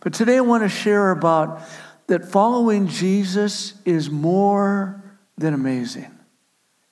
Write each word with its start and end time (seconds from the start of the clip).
But 0.00 0.14
today 0.14 0.38
I 0.38 0.40
want 0.40 0.62
to 0.62 0.68
share 0.68 1.10
about 1.10 1.60
that 2.06 2.24
following 2.24 2.88
Jesus 2.88 3.74
is 3.84 4.10
more 4.10 5.02
than 5.38 5.54
amazing. 5.54 6.10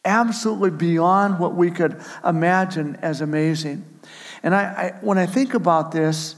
Absolutely 0.05 0.71
beyond 0.71 1.39
what 1.39 1.55
we 1.55 1.71
could 1.71 2.01
imagine 2.25 2.97
as 3.03 3.21
amazing. 3.21 3.85
And 4.43 4.55
I, 4.55 4.61
I, 4.63 4.99
when 5.01 5.19
I 5.19 5.27
think 5.27 5.55
about 5.55 5.91
this, 5.91 6.37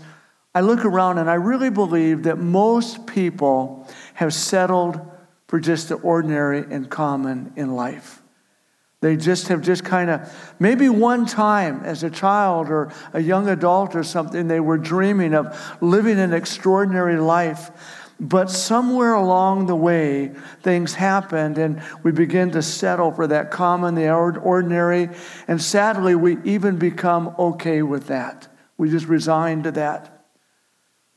I 0.54 0.62
look 0.62 0.84
around 0.84 1.18
and 1.18 1.30
I 1.30 1.34
really 1.34 1.70
believe 1.70 2.24
that 2.24 2.38
most 2.38 3.06
people 3.06 3.86
have 4.14 4.32
settled 4.32 5.00
for 5.46 5.60
just 5.60 5.88
the 5.88 5.96
ordinary 5.96 6.60
and 6.60 6.88
common 6.88 7.52
in 7.56 7.74
life. 7.74 8.19
They 9.00 9.16
just 9.16 9.48
have 9.48 9.62
just 9.62 9.82
kind 9.82 10.10
of, 10.10 10.54
maybe 10.58 10.90
one 10.90 11.24
time 11.24 11.82
as 11.84 12.02
a 12.02 12.10
child 12.10 12.68
or 12.68 12.92
a 13.14 13.20
young 13.20 13.48
adult 13.48 13.94
or 13.94 14.04
something, 14.04 14.46
they 14.46 14.60
were 14.60 14.76
dreaming 14.76 15.34
of 15.34 15.58
living 15.80 16.18
an 16.18 16.34
extraordinary 16.34 17.18
life. 17.18 17.70
But 18.20 18.50
somewhere 18.50 19.14
along 19.14 19.66
the 19.66 19.74
way, 19.74 20.32
things 20.62 20.92
happened 20.92 21.56
and 21.56 21.82
we 22.02 22.12
begin 22.12 22.50
to 22.50 22.60
settle 22.60 23.10
for 23.12 23.26
that 23.28 23.50
common, 23.50 23.94
the 23.94 24.10
ordinary. 24.10 25.08
And 25.48 25.62
sadly, 25.62 26.14
we 26.14 26.36
even 26.44 26.78
become 26.78 27.34
okay 27.38 27.80
with 27.80 28.08
that. 28.08 28.48
We 28.76 28.90
just 28.90 29.06
resign 29.06 29.62
to 29.62 29.70
that. 29.72 30.26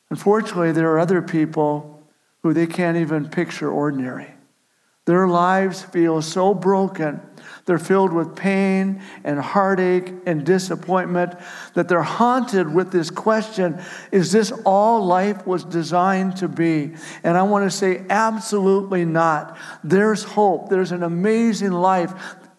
Unfortunately, 0.09 0.71
there 0.71 0.89
are 0.91 0.99
other 0.99 1.21
people 1.21 2.07
who 2.43 2.53
they 2.53 2.67
can't 2.67 2.95
even 2.95 3.27
picture 3.27 3.69
ordinary. 3.69 4.32
Their 5.05 5.27
lives 5.27 5.81
feel 5.81 6.21
so 6.21 6.53
broken 6.53 7.21
they're 7.65 7.79
filled 7.79 8.11
with 8.11 8.35
pain 8.35 9.01
and 9.23 9.39
heartache 9.39 10.13
and 10.25 10.45
disappointment 10.45 11.33
that 11.75 11.87
they're 11.87 12.01
haunted 12.01 12.73
with 12.73 12.91
this 12.91 13.09
question 13.09 13.81
Is 14.11 14.31
this 14.31 14.51
all 14.65 15.05
life 15.05 15.47
was 15.47 15.63
designed 15.63 16.37
to 16.37 16.47
be? 16.47 16.93
And 17.23 17.37
I 17.37 17.43
want 17.43 17.69
to 17.69 17.75
say, 17.75 18.05
absolutely 18.09 19.05
not. 19.05 19.57
There's 19.83 20.23
hope, 20.23 20.69
there's 20.69 20.91
an 20.91 21.03
amazing 21.03 21.71
life 21.71 22.13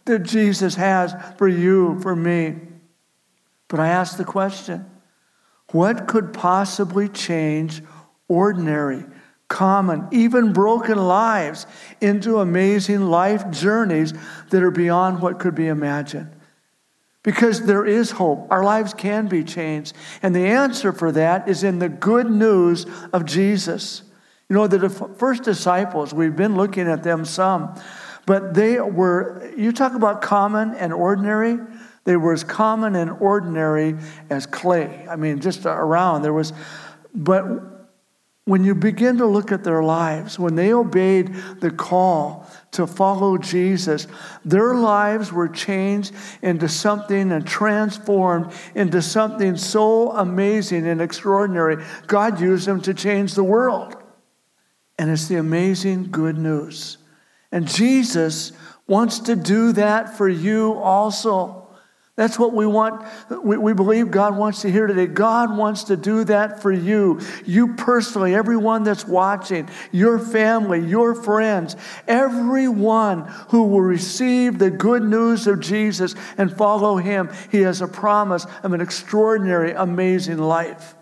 that 0.06 0.22
Jesus 0.22 0.74
has 0.74 1.14
for 1.36 1.48
you, 1.48 2.00
for 2.00 2.16
me. 2.16 2.56
But 3.68 3.80
I 3.80 3.88
ask 3.88 4.16
the 4.16 4.24
question 4.24 4.90
what 5.72 6.06
could 6.06 6.32
possibly 6.32 7.08
change 7.08 7.82
ordinary? 8.28 9.04
Common, 9.54 10.08
even 10.10 10.52
broken 10.52 10.98
lives 10.98 11.64
into 12.00 12.40
amazing 12.40 13.02
life 13.06 13.48
journeys 13.52 14.12
that 14.50 14.64
are 14.64 14.72
beyond 14.72 15.22
what 15.22 15.38
could 15.38 15.54
be 15.54 15.68
imagined. 15.68 16.28
Because 17.22 17.64
there 17.64 17.86
is 17.86 18.10
hope. 18.10 18.48
Our 18.50 18.64
lives 18.64 18.92
can 18.92 19.28
be 19.28 19.44
changed. 19.44 19.94
And 20.22 20.34
the 20.34 20.46
answer 20.46 20.92
for 20.92 21.12
that 21.12 21.48
is 21.48 21.62
in 21.62 21.78
the 21.78 21.88
good 21.88 22.28
news 22.28 22.84
of 23.12 23.24
Jesus. 23.26 24.02
You 24.48 24.56
know, 24.56 24.66
the 24.66 24.90
first 24.90 25.44
disciples, 25.44 26.12
we've 26.12 26.34
been 26.34 26.56
looking 26.56 26.88
at 26.88 27.04
them 27.04 27.24
some, 27.24 27.80
but 28.26 28.54
they 28.54 28.80
were, 28.80 29.52
you 29.56 29.70
talk 29.70 29.94
about 29.94 30.20
common 30.20 30.74
and 30.74 30.92
ordinary, 30.92 31.58
they 32.02 32.16
were 32.16 32.32
as 32.32 32.42
common 32.42 32.96
and 32.96 33.10
ordinary 33.10 33.96
as 34.30 34.46
clay. 34.46 35.06
I 35.08 35.14
mean, 35.14 35.40
just 35.40 35.64
around. 35.64 36.22
There 36.22 36.32
was, 36.32 36.52
but 37.14 37.73
when 38.46 38.62
you 38.62 38.74
begin 38.74 39.16
to 39.18 39.26
look 39.26 39.52
at 39.52 39.64
their 39.64 39.82
lives, 39.82 40.38
when 40.38 40.54
they 40.54 40.72
obeyed 40.72 41.34
the 41.60 41.70
call 41.70 42.46
to 42.72 42.86
follow 42.86 43.38
Jesus, 43.38 44.06
their 44.44 44.74
lives 44.74 45.32
were 45.32 45.48
changed 45.48 46.14
into 46.42 46.68
something 46.68 47.32
and 47.32 47.46
transformed 47.46 48.52
into 48.74 49.00
something 49.00 49.56
so 49.56 50.12
amazing 50.12 50.86
and 50.86 51.00
extraordinary. 51.00 51.82
God 52.06 52.38
used 52.38 52.66
them 52.66 52.82
to 52.82 52.92
change 52.92 53.32
the 53.34 53.44
world. 53.44 53.96
And 54.98 55.10
it's 55.10 55.26
the 55.26 55.36
amazing 55.36 56.10
good 56.10 56.36
news. 56.36 56.98
And 57.50 57.66
Jesus 57.66 58.52
wants 58.86 59.20
to 59.20 59.36
do 59.36 59.72
that 59.72 60.16
for 60.18 60.28
you 60.28 60.74
also. 60.74 61.63
That's 62.16 62.38
what 62.38 62.52
we 62.52 62.64
want. 62.64 63.04
We, 63.42 63.56
we 63.56 63.72
believe 63.72 64.12
God 64.12 64.36
wants 64.36 64.62
to 64.62 64.70
hear 64.70 64.86
today. 64.86 65.06
God 65.06 65.56
wants 65.56 65.84
to 65.84 65.96
do 65.96 66.22
that 66.24 66.62
for 66.62 66.70
you. 66.70 67.20
You 67.44 67.74
personally, 67.74 68.36
everyone 68.36 68.84
that's 68.84 69.04
watching, 69.04 69.68
your 69.90 70.20
family, 70.20 70.78
your 70.78 71.16
friends, 71.16 71.74
everyone 72.06 73.22
who 73.48 73.64
will 73.64 73.80
receive 73.80 74.60
the 74.60 74.70
good 74.70 75.02
news 75.02 75.48
of 75.48 75.58
Jesus 75.58 76.14
and 76.38 76.56
follow 76.56 76.98
him, 76.98 77.30
he 77.50 77.62
has 77.62 77.80
a 77.80 77.88
promise 77.88 78.46
of 78.62 78.72
an 78.72 78.80
extraordinary, 78.80 79.72
amazing 79.72 80.38
life. 80.38 80.94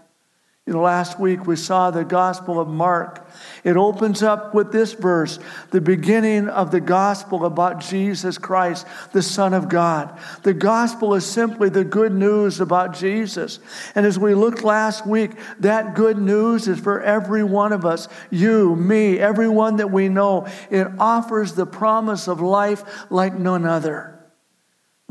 You 0.64 0.74
know, 0.74 0.82
last 0.82 1.18
week 1.18 1.44
we 1.44 1.56
saw 1.56 1.90
the 1.90 2.04
Gospel 2.04 2.60
of 2.60 2.68
Mark. 2.68 3.28
It 3.64 3.76
opens 3.76 4.22
up 4.22 4.54
with 4.54 4.70
this 4.70 4.92
verse, 4.92 5.40
the 5.72 5.80
beginning 5.80 6.48
of 6.48 6.70
the 6.70 6.80
gospel 6.80 7.44
about 7.44 7.80
Jesus 7.80 8.38
Christ, 8.38 8.86
the 9.10 9.22
Son 9.22 9.54
of 9.54 9.68
God. 9.68 10.16
The 10.44 10.54
gospel 10.54 11.14
is 11.14 11.26
simply 11.26 11.68
the 11.68 11.82
good 11.82 12.14
news 12.14 12.60
about 12.60 12.94
Jesus. 12.94 13.58
And 13.96 14.06
as 14.06 14.20
we 14.20 14.36
looked 14.36 14.62
last 14.62 15.04
week, 15.04 15.32
that 15.58 15.96
good 15.96 16.18
news 16.18 16.68
is 16.68 16.78
for 16.78 17.02
every 17.02 17.42
one 17.42 17.72
of 17.72 17.84
us 17.84 18.06
you, 18.30 18.76
me, 18.76 19.18
everyone 19.18 19.78
that 19.78 19.90
we 19.90 20.08
know. 20.08 20.46
It 20.70 20.86
offers 21.00 21.54
the 21.54 21.66
promise 21.66 22.28
of 22.28 22.40
life 22.40 23.10
like 23.10 23.34
none 23.34 23.66
other. 23.66 24.22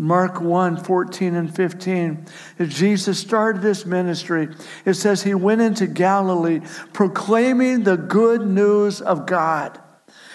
Mark 0.02 0.42
1 0.42 0.84
14 0.84 1.36
and 1.36 1.56
15. 1.56 2.26
As 2.58 2.74
Jesus 2.74 3.20
started 3.20 3.62
his 3.62 3.86
ministry, 3.86 4.50
it 4.84 4.96
says 4.96 5.22
he 5.22 5.36
went 5.36 5.62
into 5.62 5.86
Galilee 5.86 6.62
proclaiming 6.92 7.84
the 7.84 7.98
good 7.98 8.42
news 8.42 9.00
of 9.00 9.28
God. 9.28 9.80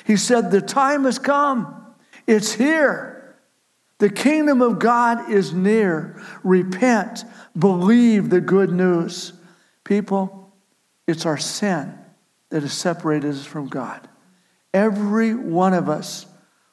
He 0.05 0.17
said, 0.17 0.53
The 0.53 0.61
time 0.61 1.03
has 1.03 1.19
come, 1.19 1.85
it's 2.29 2.53
here. 2.53 3.37
The 3.99 4.09
kingdom 4.09 4.63
of 4.63 4.79
God 4.79 5.33
is 5.33 5.53
near. 5.53 6.23
Repent, 6.45 7.25
believe 7.59 8.31
the 8.31 8.41
good 8.41 8.71
news. 8.71 9.33
People, 9.83 10.55
it's 11.09 11.27
our 11.27 11.39
sin 11.39 11.99
that 12.51 12.63
has 12.63 12.73
separated 12.73 13.31
us 13.31 13.45
from 13.45 13.67
God. 13.67 14.09
Every 14.73 15.35
one 15.35 15.75
of 15.75 15.89
us 15.89 16.26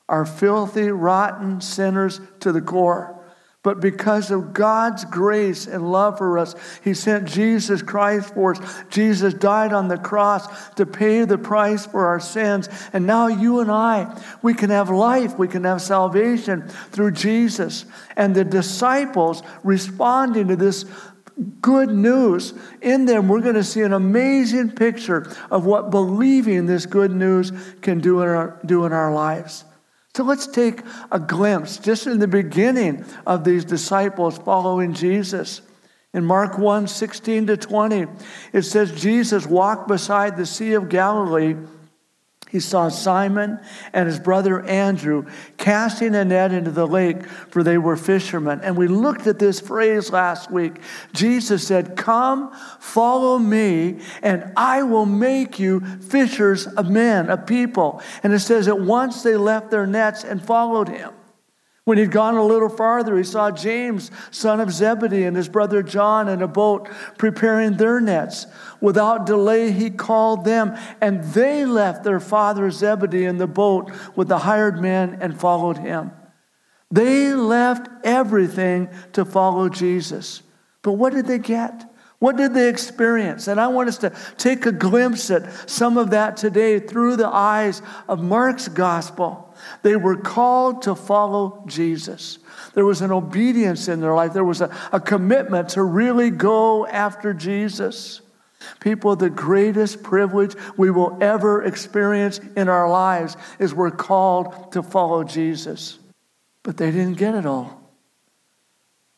are 0.10 0.26
filthy, 0.26 0.90
rotten 0.90 1.62
sinners 1.62 2.20
to 2.42 2.52
the 2.52 2.62
core. 2.62 3.20
But 3.64 3.80
because 3.80 4.30
of 4.30 4.54
God's 4.54 5.06
grace 5.06 5.68
and 5.68 5.90
love 5.90 6.18
for 6.18 6.38
us, 6.38 6.54
He 6.84 6.94
sent 6.94 7.30
Jesus 7.30 7.82
Christ 7.82 8.34
for 8.34 8.56
us. 8.56 8.84
Jesus 8.90 9.34
died 9.34 9.72
on 9.72 9.88
the 9.88 9.98
cross 9.98 10.46
to 10.72 10.86
pay 10.86 11.24
the 11.24 11.38
price 11.38 11.86
for 11.86 12.08
our 12.08 12.20
sins. 12.20 12.68
And 12.92 13.08
now 13.08 13.28
you 13.28 13.62
and 13.62 13.72
I, 13.72 14.22
we 14.42 14.54
can 14.54 14.70
have 14.70 14.90
life, 14.90 15.40
we 15.40 15.48
can 15.48 15.64
have 15.64 15.82
salvation 15.82 16.68
through 16.92 17.12
Jesus. 17.12 17.86
And 18.18 18.36
the 18.36 18.44
disciples 18.44 19.42
responding 19.64 20.50
to 20.50 20.58
this 20.58 20.84
good 21.62 21.90
news, 21.90 22.54
in 22.82 23.06
them 23.06 23.30
we're 23.30 23.40
going 23.40 23.56
to 23.56 23.64
see 23.64 23.82
an 23.82 23.94
amazing 23.94 24.72
picture 24.72 25.34
of 25.50 25.66
what 25.66 25.90
believing 25.90 26.66
this 26.66 26.86
good 26.86 27.12
news 27.12 27.54
can 27.82 28.02
do 28.02 28.22
in 28.22 28.28
our, 28.28 28.60
do 28.66 28.86
in 28.86 28.92
our 28.92 29.14
lives. 29.14 29.64
So 30.16 30.24
let's 30.24 30.46
take 30.46 30.82
a 31.12 31.20
glimpse 31.20 31.78
just 31.78 32.06
in 32.06 32.20
the 32.20 32.28
beginning 32.28 33.04
of 33.26 33.44
these 33.44 33.66
disciples 33.66 34.38
following 34.38 34.94
Jesus. 34.94 35.62
In 36.14 36.24
Mark 36.24 36.60
1 36.60 36.88
16 36.88 37.48
to 37.48 37.58
20, 37.58 38.06
it 38.54 38.62
says, 38.62 38.92
Jesus 38.92 39.48
walked 39.48 39.88
beside 39.88 40.38
the 40.38 40.46
Sea 40.46 40.74
of 40.74 40.90
Galilee 40.90 41.56
he 42.54 42.60
saw 42.60 42.88
Simon 42.90 43.60
and 43.94 44.06
his 44.06 44.20
brother 44.20 44.62
Andrew 44.62 45.26
casting 45.58 46.14
a 46.14 46.24
net 46.24 46.54
into 46.54 46.70
the 46.70 46.86
lake, 46.86 47.26
for 47.26 47.64
they 47.64 47.80
were 47.80 47.98
fishermen. 47.98 48.62
And 48.62 48.78
we 48.78 48.88
looked 48.88 49.26
at 49.26 49.40
this 49.40 49.60
phrase 49.60 50.12
last 50.12 50.52
week. 50.52 50.80
Jesus 51.14 51.66
said, 51.66 51.96
Come, 51.98 52.54
follow 52.80 53.40
me, 53.40 54.02
and 54.22 54.54
I 54.56 54.84
will 54.84 55.08
make 55.08 55.58
you 55.58 55.80
fishers 55.80 56.68
of 56.68 56.92
men, 56.92 57.32
of 57.32 57.48
people. 57.48 58.04
And 58.22 58.32
it 58.32 58.42
says 58.42 58.68
that 58.68 58.80
once 58.80 59.24
they 59.24 59.36
left 59.36 59.72
their 59.72 59.88
nets 59.88 60.24
and 60.24 60.40
followed 60.40 60.90
him. 60.90 61.12
When 61.86 61.98
he'd 61.98 62.12
gone 62.12 62.36
a 62.36 62.46
little 62.46 62.70
farther, 62.70 63.18
he 63.18 63.26
saw 63.26 63.52
James, 63.52 64.10
son 64.32 64.62
of 64.62 64.72
Zebedee, 64.72 65.26
and 65.26 65.36
his 65.36 65.50
brother 65.50 65.84
John 65.84 66.30
in 66.30 66.42
a 66.42 66.48
boat 66.48 66.88
preparing 67.18 67.74
their 67.74 68.00
nets. 68.00 68.48
Without 68.80 69.26
delay, 69.26 69.72
he 69.72 69.90
called 69.90 70.46
them, 70.46 70.78
and 71.02 71.24
they 71.26 71.66
left 71.66 72.06
their 72.06 72.22
father 72.22 72.72
Zebedee 72.72 73.26
in 73.26 73.38
the 73.38 73.48
boat 73.48 73.92
with 74.16 74.30
the 74.30 74.40
hired 74.40 74.82
men 74.82 75.18
and 75.20 75.38
followed 75.38 75.78
him. 75.78 76.12
They 76.90 77.34
left 77.34 77.90
everything 78.06 78.88
to 79.14 79.26
follow 79.26 79.68
Jesus. 79.68 80.42
But 80.84 80.94
what 80.94 81.12
did 81.12 81.26
they 81.26 81.40
get? 81.40 81.90
What 82.20 82.38
did 82.38 82.54
they 82.54 82.70
experience? 82.70 83.50
And 83.50 83.60
I 83.60 83.68
want 83.68 83.90
us 83.90 83.98
to 83.98 84.14
take 84.38 84.66
a 84.66 84.72
glimpse 84.72 85.30
at 85.30 85.70
some 85.70 85.98
of 85.98 86.12
that 86.12 86.38
today 86.38 86.80
through 86.80 87.18
the 87.18 87.28
eyes 87.28 87.82
of 88.08 88.24
Mark's 88.24 88.70
gospel. 88.70 89.43
They 89.82 89.96
were 89.96 90.18
called 90.18 90.84
to 90.84 90.96
follow 90.96 91.64
Jesus. 91.68 92.40
There 92.74 92.86
was 92.86 93.02
an 93.02 93.12
obedience 93.12 93.88
in 93.88 94.00
their 94.02 94.14
life, 94.14 94.34
there 94.34 94.44
was 94.44 94.62
a, 94.62 94.76
a 94.92 95.00
commitment 95.00 95.70
to 95.70 95.84
really 95.84 96.30
go 96.30 96.88
after 96.88 97.34
Jesus. 97.34 98.22
People, 98.80 99.16
the 99.16 99.30
greatest 99.30 100.04
privilege 100.04 100.56
we 100.78 100.90
will 100.90 101.18
ever 101.22 101.64
experience 101.64 102.40
in 102.56 102.70
our 102.70 102.90
lives 102.90 103.36
is 103.60 103.74
we're 103.74 103.92
called 103.92 104.72
to 104.72 104.82
follow 104.82 105.24
Jesus. 105.24 106.00
But 106.64 106.78
they 106.78 106.92
didn't 106.92 107.18
get 107.18 107.36
it 107.36 107.46
all. 107.46 107.82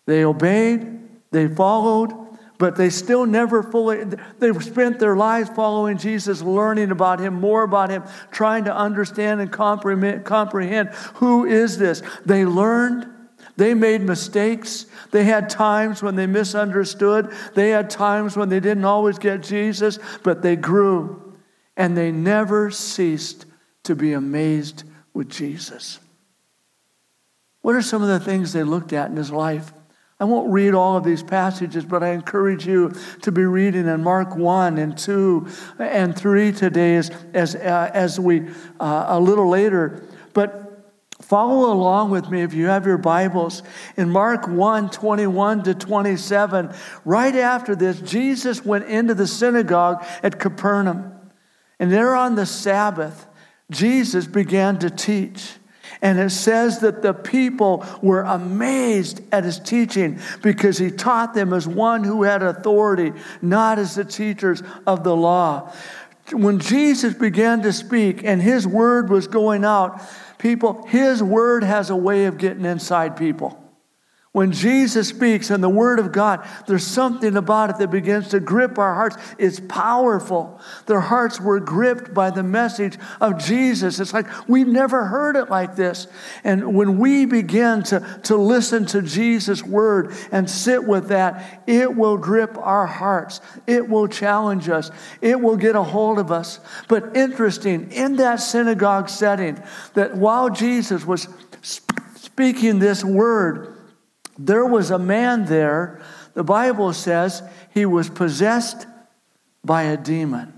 They 0.08 0.24
obeyed, 0.24 1.00
they 1.32 1.48
followed, 1.48 2.14
but 2.58 2.76
they 2.76 2.90
still 2.90 3.26
never 3.26 3.62
fully, 3.62 4.04
they 4.40 4.54
spent 4.60 5.00
their 5.00 5.16
lives 5.16 5.50
following 5.50 5.98
Jesus, 5.98 6.42
learning 6.42 6.92
about 6.92 7.20
him, 7.20 7.34
more 7.34 7.64
about 7.64 7.90
him, 7.90 8.04
trying 8.32 8.66
to 8.66 8.76
understand 8.76 9.42
and 9.42 9.52
comprehend, 9.52 10.26
comprehend 10.26 10.90
who 11.16 11.46
is 11.46 11.78
this. 11.78 12.02
They 12.26 12.46
learned, 12.46 13.08
they 13.58 13.74
made 13.74 14.02
mistakes. 14.02 14.86
They 15.12 15.24
had 15.24 15.50
times 15.50 16.04
when 16.04 16.16
they 16.16 16.28
misunderstood. 16.28 17.32
They 17.54 17.70
had 17.70 17.90
times 17.90 18.36
when 18.36 18.50
they 18.50 18.60
didn't 18.60 18.86
always 18.86 19.18
get 19.18 19.44
Jesus, 19.44 20.00
but 20.24 20.42
they 20.42 20.56
grew 20.56 21.34
and 21.78 21.98
they 21.98 22.12
never 22.12 22.72
ceased 22.72 23.46
to 23.84 23.96
be 23.96 24.14
amazed 24.14 24.84
with 25.14 25.30
Jesus. 25.30 26.00
What 27.62 27.76
are 27.76 27.82
some 27.82 28.02
of 28.02 28.08
the 28.08 28.20
things 28.20 28.54
they 28.54 28.64
looked 28.64 28.94
at 28.94 29.10
in 29.10 29.18
his 29.18 29.32
life? 29.32 29.74
I 30.20 30.24
won't 30.24 30.52
read 30.52 30.74
all 30.74 30.96
of 30.96 31.04
these 31.04 31.24
passages, 31.24 31.84
but 31.84 32.02
I 32.02 32.12
encourage 32.12 32.66
you 32.66 32.94
to 33.22 33.32
be 33.32 33.44
reading 33.44 33.88
in 33.88 34.02
Mark 34.02 34.36
1 34.36 34.78
and 34.78 34.98
2 34.98 35.48
and 35.80 36.16
3 36.16 36.52
today 36.54 36.96
as, 36.96 37.12
as, 37.34 37.56
uh, 37.56 37.92
as 37.94 38.20
we, 38.20 38.48
uh, 38.80 39.06
a 39.10 39.20
little 39.20 39.50
later. 39.50 40.08
But 40.34 40.66
Follow 41.22 41.72
along 41.72 42.12
with 42.12 42.30
me 42.30 42.42
if 42.42 42.54
you 42.54 42.68
have 42.68 42.86
your 42.86 42.98
Bibles. 42.98 43.64
In 43.96 44.10
Mark 44.10 44.48
1 44.48 44.90
21 44.90 45.64
to 45.64 45.74
27, 45.74 46.74
right 47.06 47.36
after 47.36 47.74
this, 47.74 48.02
Jesus 48.02 48.66
went 48.66 48.86
into 48.86 49.14
the 49.14 49.26
synagogue 49.26 50.06
at 50.22 50.40
Capernaum. 50.40 51.14
And 51.80 51.92
there 51.92 52.16
on 52.16 52.36
the 52.36 52.46
Sabbath, 52.46 53.28
Jesus 53.72 54.28
began 54.28 54.78
to 54.80 54.90
teach. 54.90 55.54
And 56.06 56.20
it 56.20 56.30
says 56.30 56.80
that 56.80 57.02
the 57.02 57.14
people 57.14 57.84
were 58.02 58.22
amazed 58.22 59.22
at 59.32 59.44
his 59.44 59.60
teaching 59.60 60.20
because 60.44 60.78
he 60.78 60.92
taught 60.92 61.34
them 61.34 61.52
as 61.52 61.68
one 61.68 62.04
who 62.04 62.22
had 62.22 62.44
authority, 62.44 63.12
not 63.42 63.80
as 63.80 63.96
the 63.96 64.06
teachers 64.06 64.62
of 64.86 65.04
the 65.04 65.16
law. 65.16 65.74
When 66.32 66.60
Jesus 66.60 67.16
began 67.16 67.64
to 67.64 67.74
speak 67.74 68.24
and 68.24 68.42
his 68.42 68.68
word 68.68 69.10
was 69.10 69.28
going 69.28 69.66
out, 69.66 70.00
People, 70.46 70.86
His 70.86 71.24
word 71.24 71.64
has 71.64 71.90
a 71.90 71.96
way 71.96 72.26
of 72.26 72.38
getting 72.38 72.66
inside 72.66 73.18
people. 73.18 73.60
When 74.36 74.52
Jesus 74.52 75.08
speaks 75.08 75.50
and 75.50 75.64
the 75.64 75.70
Word 75.70 75.98
of 75.98 76.12
God, 76.12 76.46
there's 76.68 76.86
something 76.86 77.38
about 77.38 77.70
it 77.70 77.78
that 77.78 77.90
begins 77.90 78.28
to 78.32 78.42
grip 78.42 78.78
our 78.78 78.94
hearts. 78.94 79.16
It's 79.38 79.62
powerful. 79.62 80.60
Their 80.88 81.00
hearts 81.00 81.40
were 81.40 81.62
gripped 81.62 82.14
by 82.14 82.32
the 82.32 82.44
message 82.44 82.98
of 83.22 83.38
Jesus. 83.38 83.98
It's 84.02 84.14
like 84.14 84.28
we've 84.50 84.68
never 84.68 85.06
heard 85.06 85.38
it 85.38 85.50
like 85.50 85.78
this. 85.78 86.08
And 86.44 86.76
when 86.76 87.00
we 87.00 87.26
begin 87.26 87.84
to, 87.84 88.20
to 88.24 88.36
listen 88.36 88.86
to 88.88 89.02
Jesus' 89.02 89.64
Word 89.64 90.14
and 90.34 90.50
sit 90.50 90.84
with 90.84 91.08
that, 91.08 91.64
it 91.66 91.96
will 91.96 92.18
grip 92.18 92.58
our 92.58 92.88
hearts. 92.88 93.40
It 93.68 93.88
will 93.88 94.10
challenge 94.10 94.68
us. 94.68 94.92
It 95.22 95.40
will 95.40 95.56
get 95.56 95.78
a 95.78 95.84
hold 95.84 96.20
of 96.20 96.34
us. 96.34 96.60
But 96.90 97.16
interesting, 97.16 97.90
in 97.94 98.18
that 98.18 98.42
synagogue 98.42 99.08
setting, 99.08 99.64
that 99.94 100.18
while 100.18 100.50
Jesus 100.50 101.06
was 101.06 101.30
speaking 101.62 102.80
this 102.80 103.02
word, 103.02 103.75
there 104.38 104.66
was 104.66 104.92
a 104.92 105.00
man 105.00 105.46
there, 105.46 106.02
the 106.34 106.44
Bible 106.44 106.94
says 106.94 107.42
he 107.74 107.86
was 107.86 108.10
possessed 108.10 108.86
by 109.64 109.84
a 109.84 109.98
demon. 109.98 110.52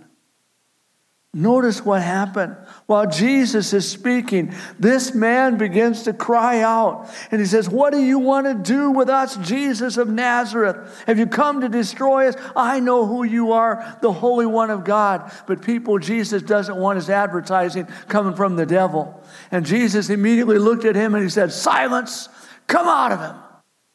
Notice 1.33 1.85
what 1.85 2.01
happened. 2.01 2.55
While 2.87 3.05
Jesus 3.05 3.71
is 3.71 3.87
speaking, 3.87 4.55
this 4.79 5.13
man 5.13 5.57
begins 5.57 6.03
to 6.03 6.13
cry 6.13 6.61
out. 6.61 7.11
And 7.29 7.39
he 7.39 7.45
says, 7.45 7.69
What 7.69 7.93
do 7.93 8.01
you 8.01 8.17
want 8.17 8.47
to 8.47 8.55
do 8.55 8.89
with 8.89 9.07
us, 9.07 9.37
Jesus 9.37 9.97
of 9.97 10.09
Nazareth? 10.09 11.03
Have 11.05 11.19
you 11.19 11.27
come 11.27 11.61
to 11.61 11.69
destroy 11.69 12.29
us? 12.29 12.35
I 12.55 12.79
know 12.79 13.05
who 13.05 13.23
you 13.23 13.51
are, 13.51 13.99
the 14.01 14.11
Holy 14.11 14.47
One 14.47 14.71
of 14.71 14.83
God. 14.83 15.31
But 15.45 15.61
people, 15.61 15.99
Jesus 15.99 16.41
doesn't 16.41 16.75
want 16.75 16.95
his 16.95 17.09
advertising 17.09 17.87
coming 18.07 18.33
from 18.33 18.55
the 18.55 18.65
devil. 18.65 19.23
And 19.51 19.63
Jesus 19.63 20.09
immediately 20.09 20.57
looked 20.57 20.85
at 20.85 20.95
him 20.95 21.13
and 21.13 21.23
he 21.23 21.29
said, 21.29 21.51
Silence, 21.51 22.29
come 22.65 22.87
out 22.87 23.11
of 23.11 23.19
him 23.19 23.46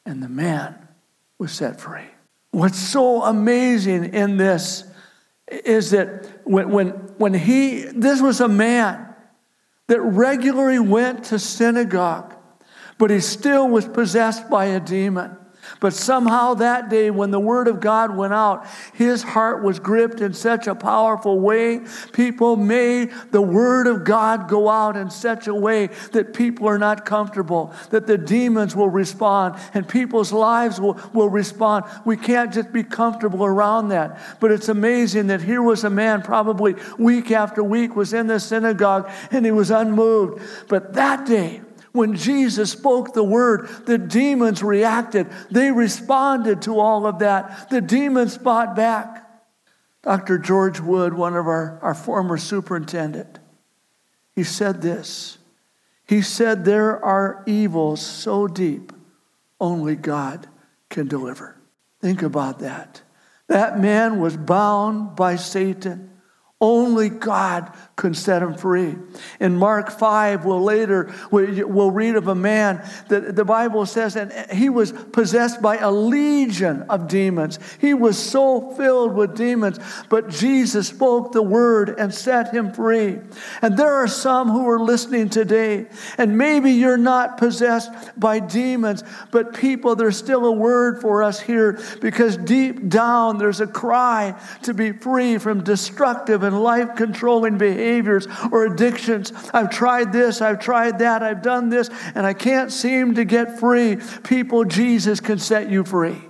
and 0.05 0.21
the 0.21 0.29
man 0.29 0.87
was 1.37 1.51
set 1.51 1.79
free. 1.79 2.07
What's 2.51 2.77
so 2.77 3.23
amazing 3.23 4.13
in 4.13 4.37
this 4.37 4.83
is 5.47 5.91
that 5.91 6.27
when, 6.45 6.69
when, 6.69 6.89
when 7.17 7.33
he, 7.33 7.81
this 7.81 8.21
was 8.21 8.41
a 8.41 8.47
man 8.47 9.13
that 9.87 10.01
regularly 10.01 10.79
went 10.79 11.25
to 11.25 11.39
synagogue, 11.39 12.35
but 12.97 13.09
he 13.09 13.19
still 13.19 13.67
was 13.67 13.87
possessed 13.87 14.49
by 14.49 14.65
a 14.65 14.79
demon. 14.79 15.35
But 15.79 15.93
somehow 15.93 16.55
that 16.55 16.89
day, 16.89 17.09
when 17.11 17.31
the 17.31 17.39
word 17.39 17.67
of 17.67 17.79
God 17.79 18.15
went 18.15 18.33
out, 18.33 18.65
his 18.93 19.23
heart 19.23 19.63
was 19.63 19.79
gripped 19.79 20.21
in 20.21 20.33
such 20.33 20.67
a 20.67 20.75
powerful 20.75 21.39
way. 21.39 21.81
People 22.11 22.55
made 22.55 23.11
the 23.31 23.41
word 23.41 23.87
of 23.87 24.03
God 24.03 24.47
go 24.47 24.69
out 24.69 24.95
in 24.95 25.09
such 25.09 25.47
a 25.47 25.53
way 25.53 25.87
that 26.11 26.33
people 26.33 26.67
are 26.67 26.77
not 26.77 27.05
comfortable, 27.05 27.73
that 27.89 28.07
the 28.07 28.17
demons 28.17 28.75
will 28.75 28.89
respond 28.89 29.55
and 29.73 29.87
people's 29.87 30.31
lives 30.31 30.79
will, 30.79 30.99
will 31.13 31.29
respond. 31.29 31.85
We 32.05 32.17
can't 32.17 32.53
just 32.53 32.71
be 32.71 32.83
comfortable 32.83 33.43
around 33.43 33.89
that. 33.89 34.19
But 34.39 34.51
it's 34.51 34.69
amazing 34.69 35.27
that 35.27 35.41
here 35.41 35.61
was 35.61 35.83
a 35.83 35.89
man, 35.89 36.21
probably 36.21 36.75
week 36.97 37.31
after 37.31 37.63
week, 37.63 37.95
was 37.95 38.13
in 38.13 38.27
the 38.27 38.39
synagogue 38.39 39.09
and 39.31 39.45
he 39.45 39.51
was 39.51 39.71
unmoved. 39.71 40.41
But 40.67 40.93
that 40.93 41.25
day, 41.25 41.61
when 41.93 42.15
Jesus 42.15 42.71
spoke 42.71 43.13
the 43.13 43.23
word, 43.23 43.69
the 43.85 43.97
demons 43.97 44.61
reacted. 44.61 45.27
They 45.49 45.71
responded 45.71 46.63
to 46.63 46.79
all 46.79 47.05
of 47.05 47.19
that. 47.19 47.69
The 47.69 47.81
demons 47.81 48.35
fought 48.35 48.75
back. 48.75 49.21
Dr. 50.01 50.37
George 50.37 50.81
Wood, 50.81 51.13
one 51.13 51.35
of 51.35 51.47
our, 51.47 51.79
our 51.81 51.93
former 51.93 52.37
superintendent, 52.37 53.39
he 54.35 54.43
said 54.43 54.81
this. 54.81 55.37
He 56.05 56.21
said, 56.21 56.65
There 56.65 57.03
are 57.03 57.43
evils 57.45 58.05
so 58.05 58.47
deep, 58.47 58.91
only 59.61 59.95
God 59.95 60.47
can 60.89 61.07
deliver. 61.07 61.55
Think 62.01 62.21
about 62.21 62.59
that. 62.59 63.01
That 63.47 63.79
man 63.79 64.19
was 64.19 64.35
bound 64.35 65.15
by 65.15 65.35
Satan. 65.35 66.09
Only 66.63 67.09
God 67.09 67.73
could 67.97 68.15
set 68.15 68.41
him 68.41 68.55
free. 68.55 68.95
In 69.41 69.57
Mark 69.57 69.91
5, 69.91 70.45
we'll 70.45 70.63
later 70.63 71.13
we'll 71.29 71.91
read 71.91 72.15
of 72.15 72.29
a 72.29 72.35
man 72.35 72.81
that 73.09 73.35
the 73.35 73.43
Bible 73.43 73.85
says 73.85 74.13
that 74.13 74.53
he 74.53 74.69
was 74.69 74.93
possessed 74.93 75.61
by 75.61 75.75
a 75.75 75.91
legion 75.91 76.83
of 76.83 77.09
demons. 77.09 77.59
He 77.81 77.93
was 77.93 78.17
so 78.17 78.71
filled 78.77 79.13
with 79.13 79.35
demons, 79.35 79.77
but 80.07 80.29
Jesus 80.29 80.87
spoke 80.87 81.33
the 81.33 81.41
word 81.41 81.99
and 81.99 82.13
set 82.13 82.53
him 82.53 82.71
free. 82.71 83.19
And 83.61 83.77
there 83.77 83.95
are 83.95 84.07
some 84.07 84.49
who 84.49 84.65
are 84.69 84.79
listening 84.79 85.27
today, 85.27 85.87
and 86.17 86.37
maybe 86.37 86.71
you're 86.71 86.95
not 86.95 87.37
possessed 87.37 87.91
by 88.17 88.39
demons, 88.39 89.03
but 89.31 89.53
people, 89.53 89.97
there's 89.97 90.17
still 90.17 90.45
a 90.45 90.51
word 90.51 91.01
for 91.01 91.23
us 91.23 91.41
here 91.41 91.77
because 91.99 92.37
deep 92.37 92.87
down 92.87 93.37
there's 93.37 93.59
a 93.59 93.67
cry 93.67 94.39
to 94.61 94.73
be 94.73 94.93
free 94.93 95.37
from 95.37 95.61
destructive 95.61 96.41
and 96.43 96.52
and 96.53 96.63
life 96.63 96.95
controlling 96.95 97.57
behaviors 97.57 98.27
or 98.51 98.65
addictions. 98.65 99.33
I've 99.53 99.69
tried 99.69 100.13
this, 100.13 100.41
I've 100.41 100.59
tried 100.59 100.99
that, 100.99 101.23
I've 101.23 101.41
done 101.41 101.69
this, 101.69 101.89
and 102.15 102.25
I 102.25 102.33
can't 102.33 102.71
seem 102.71 103.15
to 103.15 103.25
get 103.25 103.59
free. 103.59 103.97
People, 104.23 104.65
Jesus 104.65 105.19
can 105.19 105.39
set 105.39 105.69
you 105.69 105.83
free. 105.83 106.21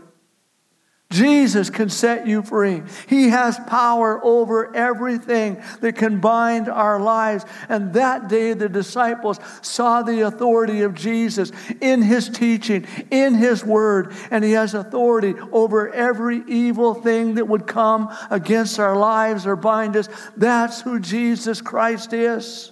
Jesus 1.14 1.70
can 1.70 1.90
set 1.90 2.26
you 2.26 2.42
free. 2.42 2.82
He 3.08 3.30
has 3.30 3.60
power 3.68 4.20
over 4.26 4.76
everything 4.76 5.62
that 5.82 5.96
can 5.96 6.20
bind 6.20 6.68
our 6.68 7.00
lives. 7.00 7.46
And 7.70 7.94
that 7.94 8.28
day, 8.28 8.54
the 8.54 8.68
disciples 8.68 9.40
saw 9.62 10.02
the 10.02 10.22
authority 10.22 10.82
of 10.82 10.96
Jesus 10.96 11.52
in 11.80 12.02
his 12.02 12.30
teaching, 12.30 12.88
in 13.12 13.36
his 13.36 13.64
word, 13.64 14.14
and 14.32 14.44
he 14.44 14.54
has 14.54 14.74
authority 14.74 15.36
over 15.52 15.94
every 15.94 16.42
evil 16.48 16.96
thing 16.96 17.36
that 17.36 17.48
would 17.48 17.68
come 17.68 18.12
against 18.32 18.80
our 18.80 18.96
lives 18.96 19.46
or 19.46 19.56
bind 19.56 19.96
us. 19.96 20.10
That's 20.36 20.82
who 20.82 21.00
Jesus 21.00 21.62
Christ 21.62 22.14
is. 22.14 22.72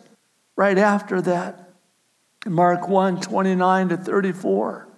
Right 0.56 0.80
after 0.80 1.22
that, 1.22 1.70
Mark 2.48 2.88
1 2.88 3.22
29 3.22 3.90
to 3.90 3.98
34. 3.98 4.91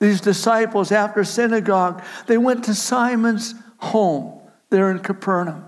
These 0.00 0.22
disciples, 0.22 0.92
after 0.92 1.22
synagogue, 1.24 2.02
they 2.26 2.38
went 2.38 2.64
to 2.64 2.74
Simon's 2.74 3.54
home 3.78 4.40
there 4.70 4.90
in 4.90 4.98
Capernaum. 5.00 5.66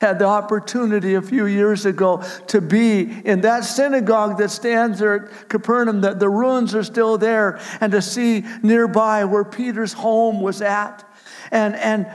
Had 0.00 0.18
the 0.18 0.26
opportunity 0.26 1.14
a 1.14 1.22
few 1.22 1.46
years 1.46 1.84
ago 1.84 2.22
to 2.48 2.60
be 2.60 3.00
in 3.24 3.40
that 3.40 3.64
synagogue 3.64 4.38
that 4.38 4.50
stands 4.50 4.98
there 4.98 5.26
at 5.26 5.48
Capernaum, 5.48 6.02
that 6.02 6.20
the 6.20 6.28
ruins 6.28 6.74
are 6.74 6.84
still 6.84 7.18
there, 7.18 7.58
and 7.80 7.90
to 7.92 8.02
see 8.02 8.44
nearby 8.62 9.24
where 9.24 9.44
Peter's 9.44 9.94
home 9.94 10.40
was 10.40 10.62
at. 10.62 11.02
And, 11.50 11.74
and, 11.76 12.06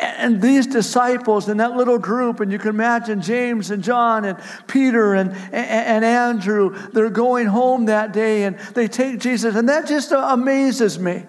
and 0.00 0.40
these 0.40 0.66
disciples 0.66 1.48
and 1.48 1.60
that 1.60 1.76
little 1.76 1.98
group, 1.98 2.40
and 2.40 2.50
you 2.50 2.58
can 2.58 2.70
imagine 2.70 3.20
James 3.20 3.70
and 3.70 3.84
John 3.84 4.24
and 4.24 4.38
Peter 4.66 5.14
and, 5.14 5.32
and 5.52 6.04
Andrew, 6.04 6.76
they're 6.92 7.10
going 7.10 7.46
home 7.46 7.86
that 7.86 8.12
day 8.12 8.44
and 8.44 8.58
they 8.74 8.88
take 8.88 9.20
Jesus, 9.20 9.54
and 9.54 9.68
that 9.68 9.86
just 9.86 10.12
amazes 10.12 10.98
me. 10.98 11.24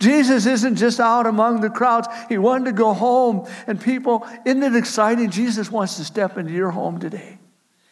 Jesus 0.00 0.46
isn't 0.46 0.76
just 0.76 0.98
out 0.98 1.26
among 1.26 1.60
the 1.60 1.70
crowds. 1.70 2.08
He 2.28 2.38
wanted 2.38 2.64
to 2.66 2.72
go 2.72 2.94
home. 2.94 3.46
And 3.66 3.80
people, 3.80 4.26
isn't 4.44 4.62
it 4.62 4.74
exciting? 4.74 5.30
Jesus 5.30 5.70
wants 5.70 5.96
to 5.98 6.04
step 6.04 6.36
into 6.36 6.52
your 6.52 6.70
home 6.70 6.98
today. 6.98 7.38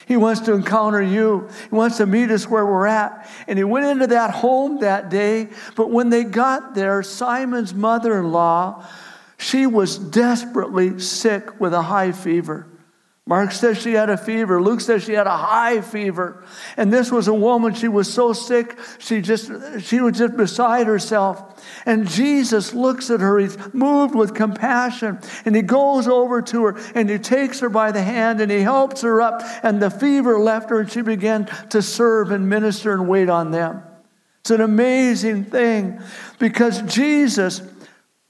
He 0.06 0.16
wants 0.16 0.40
to 0.42 0.52
encounter 0.52 1.00
you. 1.00 1.48
He 1.70 1.74
wants 1.74 1.98
to 1.98 2.06
meet 2.06 2.30
us 2.30 2.48
where 2.48 2.66
we're 2.66 2.88
at. 2.88 3.30
And 3.46 3.56
he 3.56 3.64
went 3.64 3.86
into 3.86 4.08
that 4.08 4.32
home 4.32 4.80
that 4.80 5.10
day. 5.10 5.48
But 5.76 5.90
when 5.90 6.10
they 6.10 6.24
got 6.24 6.74
there, 6.74 7.02
Simon's 7.02 7.72
mother 7.72 8.18
in 8.18 8.32
law, 8.32 8.84
she 9.42 9.66
was 9.66 9.98
desperately 9.98 11.00
sick 11.00 11.60
with 11.60 11.74
a 11.74 11.82
high 11.82 12.12
fever. 12.12 12.68
Mark 13.26 13.52
says 13.52 13.80
she 13.80 13.92
had 13.92 14.08
a 14.08 14.16
fever. 14.16 14.60
Luke 14.60 14.80
says 14.80 15.04
she 15.04 15.12
had 15.12 15.26
a 15.26 15.36
high 15.36 15.80
fever. 15.80 16.44
And 16.76 16.92
this 16.92 17.10
was 17.10 17.28
a 17.28 17.34
woman, 17.34 17.74
she 17.74 17.88
was 17.88 18.12
so 18.12 18.32
sick, 18.32 18.78
she 18.98 19.20
just 19.20 19.50
she 19.80 20.00
was 20.00 20.18
just 20.18 20.36
beside 20.36 20.86
herself. 20.86 21.60
And 21.86 22.08
Jesus 22.08 22.72
looks 22.72 23.10
at 23.10 23.20
her, 23.20 23.38
he's 23.38 23.56
moved 23.72 24.14
with 24.14 24.34
compassion, 24.34 25.18
and 25.44 25.54
he 25.54 25.62
goes 25.62 26.06
over 26.06 26.40
to 26.42 26.64
her 26.64 26.80
and 26.94 27.10
he 27.10 27.18
takes 27.18 27.60
her 27.60 27.68
by 27.68 27.92
the 27.92 28.02
hand 28.02 28.40
and 28.40 28.50
he 28.50 28.60
helps 28.60 29.02
her 29.02 29.20
up, 29.20 29.42
and 29.62 29.80
the 29.82 29.90
fever 29.90 30.38
left 30.38 30.70
her, 30.70 30.80
and 30.80 30.90
she 30.90 31.02
began 31.02 31.46
to 31.70 31.82
serve 31.82 32.30
and 32.30 32.48
minister 32.48 32.92
and 32.92 33.08
wait 33.08 33.28
on 33.28 33.50
them. 33.50 33.82
It's 34.40 34.50
an 34.50 34.60
amazing 34.60 35.44
thing 35.44 36.00
because 36.40 36.82
Jesus, 36.82 37.62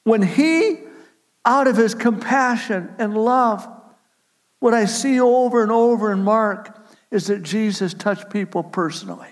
when 0.05 0.21
he, 0.21 0.82
out 1.45 1.67
of 1.67 1.77
his 1.77 1.95
compassion 1.95 2.95
and 2.99 3.17
love, 3.17 3.69
what 4.61 4.75
I 4.75 4.85
see 4.85 5.21
over 5.21 5.63
and 5.63 5.73
over 5.73 6.13
in 6.13 6.23
Mark 6.23 6.79
is 7.11 7.27
that 7.27 7.43
Jesus 7.43 7.95
touched 7.95 8.31
people 8.31 8.63
personally. 8.63 9.29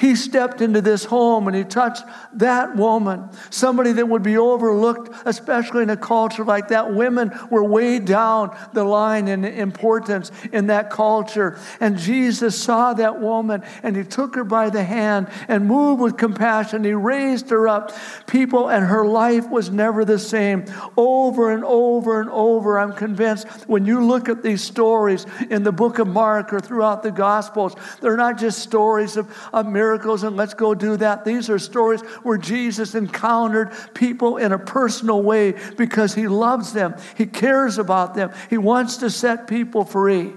He 0.00 0.16
stepped 0.16 0.62
into 0.62 0.80
this 0.80 1.04
home 1.04 1.46
and 1.46 1.54
he 1.54 1.62
touched 1.62 2.04
that 2.32 2.74
woman, 2.74 3.28
somebody 3.50 3.92
that 3.92 4.08
would 4.08 4.22
be 4.22 4.38
overlooked, 4.38 5.14
especially 5.26 5.82
in 5.82 5.90
a 5.90 5.96
culture 5.96 6.42
like 6.42 6.68
that. 6.68 6.94
Women 6.94 7.30
were 7.50 7.62
way 7.62 7.98
down 7.98 8.56
the 8.72 8.82
line 8.82 9.28
in 9.28 9.44
importance 9.44 10.32
in 10.52 10.68
that 10.68 10.88
culture. 10.88 11.58
And 11.80 11.98
Jesus 11.98 12.58
saw 12.58 12.94
that 12.94 13.20
woman 13.20 13.62
and 13.82 13.94
he 13.94 14.02
took 14.02 14.36
her 14.36 14.44
by 14.44 14.70
the 14.70 14.82
hand 14.82 15.28
and 15.48 15.66
moved 15.66 16.00
with 16.00 16.16
compassion. 16.16 16.82
He 16.82 16.94
raised 16.94 17.50
her 17.50 17.68
up. 17.68 17.92
People, 18.26 18.70
and 18.70 18.86
her 18.86 19.04
life 19.04 19.50
was 19.50 19.68
never 19.68 20.06
the 20.06 20.18
same. 20.18 20.64
Over 20.96 21.52
and 21.52 21.62
over 21.62 22.22
and 22.22 22.30
over, 22.30 22.78
I'm 22.78 22.94
convinced 22.94 23.46
when 23.66 23.84
you 23.84 24.02
look 24.02 24.30
at 24.30 24.42
these 24.42 24.64
stories 24.64 25.26
in 25.50 25.62
the 25.62 25.72
book 25.72 25.98
of 25.98 26.08
Mark 26.08 26.54
or 26.54 26.60
throughout 26.60 27.02
the 27.02 27.10
Gospels, 27.10 27.76
they're 28.00 28.16
not 28.16 28.38
just 28.38 28.60
stories 28.60 29.18
of, 29.18 29.30
of 29.52 29.66
miracles 29.66 29.89
miracles 29.90 30.22
and 30.22 30.36
let's 30.36 30.54
go 30.54 30.72
do 30.72 30.96
that. 30.96 31.24
These 31.24 31.50
are 31.50 31.58
stories 31.58 32.00
where 32.22 32.38
Jesus 32.38 32.94
encountered 32.94 33.72
people 33.92 34.36
in 34.36 34.52
a 34.52 34.58
personal 34.58 35.20
way 35.20 35.56
because 35.76 36.14
he 36.14 36.28
loves 36.28 36.72
them, 36.72 36.94
he 37.16 37.26
cares 37.26 37.76
about 37.76 38.14
them, 38.14 38.30
he 38.48 38.56
wants 38.56 38.98
to 38.98 39.10
set 39.10 39.48
people 39.48 39.84
free. 39.84 40.32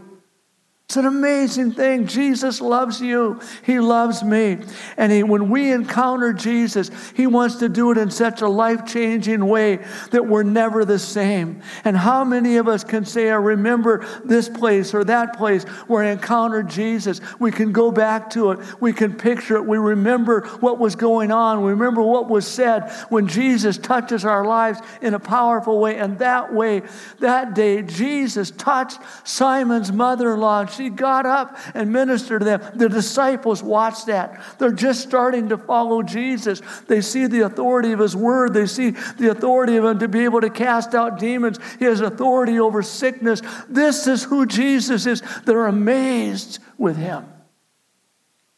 It's 0.89 0.97
an 0.97 1.05
amazing 1.05 1.71
thing. 1.71 2.05
Jesus 2.05 2.61
loves 2.61 3.01
you. 3.01 3.39
He 3.65 3.79
loves 3.79 4.21
me. 4.21 4.59
And 4.97 5.11
he, 5.11 5.23
when 5.23 5.49
we 5.49 5.71
encounter 5.71 6.33
Jesus, 6.33 6.91
He 7.15 7.25
wants 7.25 7.55
to 7.55 7.69
do 7.69 7.89
it 7.91 7.97
in 7.97 8.11
such 8.11 8.41
a 8.41 8.47
life 8.47 8.85
changing 8.85 9.43
way 9.47 9.79
that 10.11 10.27
we're 10.27 10.43
never 10.43 10.85
the 10.85 10.99
same. 10.99 11.63
And 11.83 11.97
how 11.97 12.23
many 12.23 12.57
of 12.57 12.67
us 12.67 12.83
can 12.83 13.05
say, 13.05 13.31
I 13.31 13.35
remember 13.35 14.05
this 14.23 14.49
place 14.49 14.93
or 14.93 15.03
that 15.05 15.35
place 15.35 15.63
where 15.87 16.03
I 16.03 16.11
encountered 16.11 16.69
Jesus? 16.69 17.21
We 17.39 17.51
can 17.51 17.71
go 17.71 17.91
back 17.91 18.29
to 18.31 18.51
it. 18.51 18.59
We 18.79 18.93
can 18.93 19.15
picture 19.15 19.55
it. 19.55 19.65
We 19.65 19.79
remember 19.79 20.41
what 20.59 20.77
was 20.77 20.95
going 20.95 21.31
on. 21.31 21.63
We 21.63 21.71
remember 21.71 22.03
what 22.03 22.29
was 22.29 22.45
said 22.45 22.91
when 23.09 23.27
Jesus 23.27 23.79
touches 23.79 24.25
our 24.25 24.45
lives 24.45 24.79
in 25.01 25.15
a 25.15 25.19
powerful 25.19 25.79
way. 25.79 25.97
And 25.97 26.19
that 26.19 26.53
way, 26.53 26.83
that 27.19 27.55
day, 27.55 27.81
Jesus 27.81 28.51
touched 28.51 28.99
Simon's 29.23 29.91
mother 29.91 30.33
in 30.33 30.39
law 30.39 30.65
she 30.73 30.89
got 30.89 31.25
up 31.25 31.57
and 31.73 31.91
ministered 31.91 32.41
to 32.41 32.45
them. 32.45 32.61
The 32.75 32.89
disciples 32.89 33.61
watched 33.63 34.07
that. 34.07 34.43
They're 34.59 34.71
just 34.71 35.01
starting 35.01 35.49
to 35.49 35.57
follow 35.57 36.03
Jesus. 36.03 36.61
They 36.87 37.01
see 37.01 37.27
the 37.27 37.41
authority 37.41 37.91
of 37.91 37.99
his 37.99 38.15
word, 38.15 38.53
they 38.53 38.65
see 38.65 38.91
the 38.91 39.31
authority 39.31 39.77
of 39.77 39.85
him 39.85 39.99
to 39.99 40.07
be 40.07 40.23
able 40.23 40.41
to 40.41 40.49
cast 40.49 40.95
out 40.95 41.19
demons. 41.19 41.59
He 41.79 41.85
has 41.85 42.01
authority 42.01 42.59
over 42.59 42.81
sickness. 42.81 43.41
This 43.69 44.07
is 44.07 44.23
who 44.23 44.45
Jesus 44.45 45.05
is. 45.05 45.21
They're 45.45 45.67
amazed 45.67 46.59
with 46.77 46.97
him. 46.97 47.25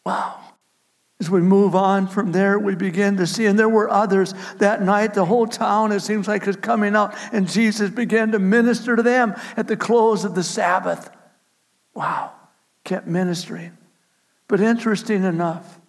Wow. 0.06 0.40
As 1.20 1.30
we 1.30 1.40
move 1.40 1.76
on 1.76 2.08
from 2.08 2.34
there, 2.34 2.60
we 2.60 2.76
begin 2.76 3.16
to 3.18 3.26
see, 3.26 3.46
and 3.46 3.58
there 3.58 3.70
were 3.70 3.90
others 3.90 4.34
that 4.58 4.82
night. 4.82 5.14
The 5.14 5.24
whole 5.24 5.48
town, 5.48 5.94
it 5.94 6.02
seems 6.02 6.28
like, 6.28 6.46
is 6.46 6.58
coming 6.58 6.94
out, 6.94 7.16
and 7.32 7.48
Jesus 7.48 7.90
began 7.90 8.34
to 8.34 8.40
minister 8.40 8.98
to 8.98 9.02
them 9.02 9.34
at 9.56 9.68
the 9.68 9.78
close 9.78 10.26
of 10.26 10.36
the 10.36 10.44
Sabbath. 10.44 11.10
Wow, 11.96 12.34
kept 12.84 13.08
ministering. 13.08 13.76
But 14.48 14.60
interesting 14.60 15.24
enough, 15.24 15.80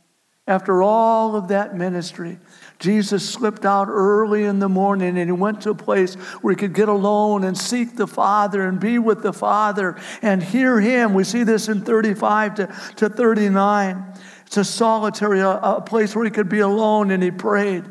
after 0.47 0.81
all 0.81 1.35
of 1.35 1.49
that 1.49 1.77
ministry, 1.77 2.39
Jesus 2.79 3.29
slipped 3.29 3.65
out 3.65 3.89
early 3.89 4.45
in 4.45 4.61
the 4.61 4.69
morning 4.69 5.19
and 5.19 5.29
he 5.29 5.33
went 5.33 5.63
to 5.63 5.71
a 5.71 5.75
place 5.75 6.15
where 6.41 6.55
he 6.55 6.57
could 6.57 6.73
get 6.73 6.89
alone 6.89 7.43
and 7.43 7.59
seek 7.59 7.97
the 7.97 8.07
Father 8.07 8.63
and 8.63 8.79
be 8.79 8.99
with 9.01 9.23
the 9.23 9.33
Father 9.33 10.01
and 10.23 10.43
hear 10.43 10.81
him. 10.81 11.15
We 11.15 11.25
see 11.25 11.43
this 11.43 11.69
in 11.69 11.81
35 11.81 12.55
to, 12.55 12.67
to 12.97 13.09
39. 13.09 14.15
It's 14.47 14.57
a 14.57 14.65
solitary, 14.65 15.41
a, 15.41 15.59
a 15.59 15.81
place 15.81 16.15
where 16.15 16.25
he 16.25 16.31
could 16.31 16.49
be 16.49 16.61
alone 16.61 17.11
and 17.11 17.23
he 17.23 17.33
prayed. 17.33 17.85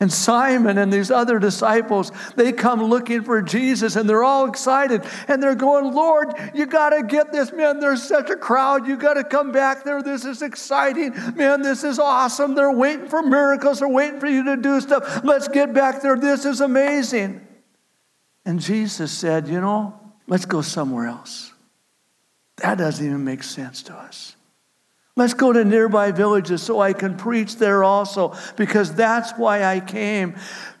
And 0.00 0.12
Simon 0.12 0.76
and 0.76 0.92
these 0.92 1.10
other 1.10 1.38
disciples, 1.38 2.10
they 2.34 2.52
come 2.52 2.82
looking 2.82 3.22
for 3.22 3.40
Jesus 3.40 3.94
and 3.94 4.08
they're 4.08 4.24
all 4.24 4.48
excited 4.48 5.04
and 5.28 5.40
they're 5.40 5.54
going, 5.54 5.94
Lord, 5.94 6.34
you 6.52 6.66
got 6.66 6.90
to 6.90 7.04
get 7.04 7.30
this, 7.30 7.52
man. 7.52 7.78
There's 7.78 8.02
such 8.02 8.28
a 8.28 8.36
crowd. 8.36 8.88
You 8.88 8.96
got 8.96 9.14
to 9.14 9.24
come 9.24 9.52
back 9.52 9.84
there. 9.84 10.02
This 10.02 10.24
is 10.24 10.42
exciting. 10.42 11.14
Man, 11.36 11.62
this 11.62 11.84
is 11.84 12.00
awesome. 12.00 12.54
They're 12.56 12.72
waiting 12.72 13.08
for 13.08 13.22
miracles. 13.22 13.78
They're 13.78 13.88
waiting 13.88 14.18
for 14.18 14.26
you 14.26 14.44
to 14.44 14.56
do 14.56 14.80
stuff. 14.80 15.22
Let's 15.22 15.46
get 15.46 15.72
back 15.72 16.02
there. 16.02 16.16
This 16.16 16.44
is 16.44 16.60
amazing. 16.60 17.46
And 18.44 18.60
Jesus 18.60 19.12
said, 19.12 19.46
You 19.46 19.60
know, 19.60 19.98
let's 20.26 20.44
go 20.44 20.60
somewhere 20.60 21.06
else. 21.06 21.52
That 22.56 22.78
doesn't 22.78 23.04
even 23.04 23.24
make 23.24 23.42
sense 23.42 23.82
to 23.84 23.94
us. 23.94 24.36
Let's 25.16 25.34
go 25.34 25.52
to 25.52 25.64
nearby 25.64 26.10
villages 26.10 26.60
so 26.62 26.80
I 26.80 26.92
can 26.92 27.16
preach 27.16 27.56
there 27.56 27.84
also, 27.84 28.34
because 28.56 28.94
that's 28.94 29.32
why 29.38 29.62
I 29.62 29.78
came. 29.78 30.34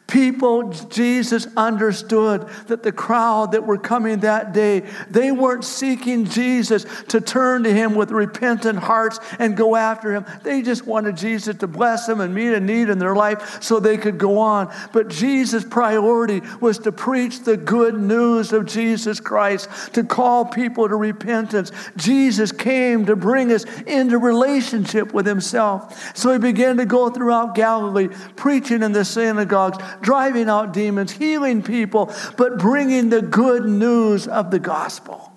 People, 0.06 0.68
Jesus 0.70 1.46
understood 1.56 2.46
that 2.66 2.82
the 2.82 2.92
crowd 2.92 3.52
that 3.52 3.66
were 3.66 3.78
coming 3.78 4.20
that 4.20 4.52
day, 4.52 4.80
they 5.08 5.32
weren't 5.32 5.64
seeking 5.64 6.26
Jesus 6.26 6.84
to 7.08 7.22
turn 7.22 7.64
to 7.64 7.72
him 7.72 7.94
with 7.94 8.10
repentant 8.10 8.78
hearts 8.78 9.18
and 9.38 9.56
go 9.56 9.74
after 9.74 10.12
him. 10.12 10.26
They 10.42 10.60
just 10.60 10.86
wanted 10.86 11.16
Jesus 11.16 11.56
to 11.56 11.66
bless 11.66 12.06
them 12.06 12.20
and 12.20 12.34
meet 12.34 12.52
a 12.52 12.60
need 12.60 12.90
in 12.90 12.98
their 12.98 13.16
life 13.16 13.62
so 13.62 13.80
they 13.80 13.96
could 13.96 14.18
go 14.18 14.38
on. 14.38 14.72
But 14.92 15.08
Jesus' 15.08 15.64
priority 15.64 16.42
was 16.60 16.78
to 16.80 16.92
preach 16.92 17.40
the 17.40 17.56
good 17.56 17.98
news 17.98 18.52
of 18.52 18.66
Jesus 18.66 19.20
Christ, 19.20 19.70
to 19.94 20.04
call 20.04 20.44
people 20.44 20.86
to 20.86 20.96
repentance. 20.96 21.72
Jesus 21.96 22.52
came 22.52 23.06
to 23.06 23.16
bring 23.16 23.50
us 23.50 23.64
into 23.86 24.18
relationship 24.18 25.14
with 25.14 25.26
himself. 25.26 26.14
So 26.14 26.30
he 26.30 26.38
began 26.38 26.76
to 26.76 26.84
go 26.84 27.08
throughout 27.08 27.54
Galilee, 27.54 28.08
preaching 28.36 28.82
in 28.82 28.92
the 28.92 29.04
synagogues 29.04 29.78
driving 30.00 30.48
out 30.48 30.72
demons, 30.72 31.12
healing 31.12 31.62
people, 31.62 32.12
but 32.36 32.58
bringing 32.58 33.10
the 33.10 33.22
good 33.22 33.64
news 33.64 34.26
of 34.26 34.50
the 34.50 34.58
gospel. 34.58 35.32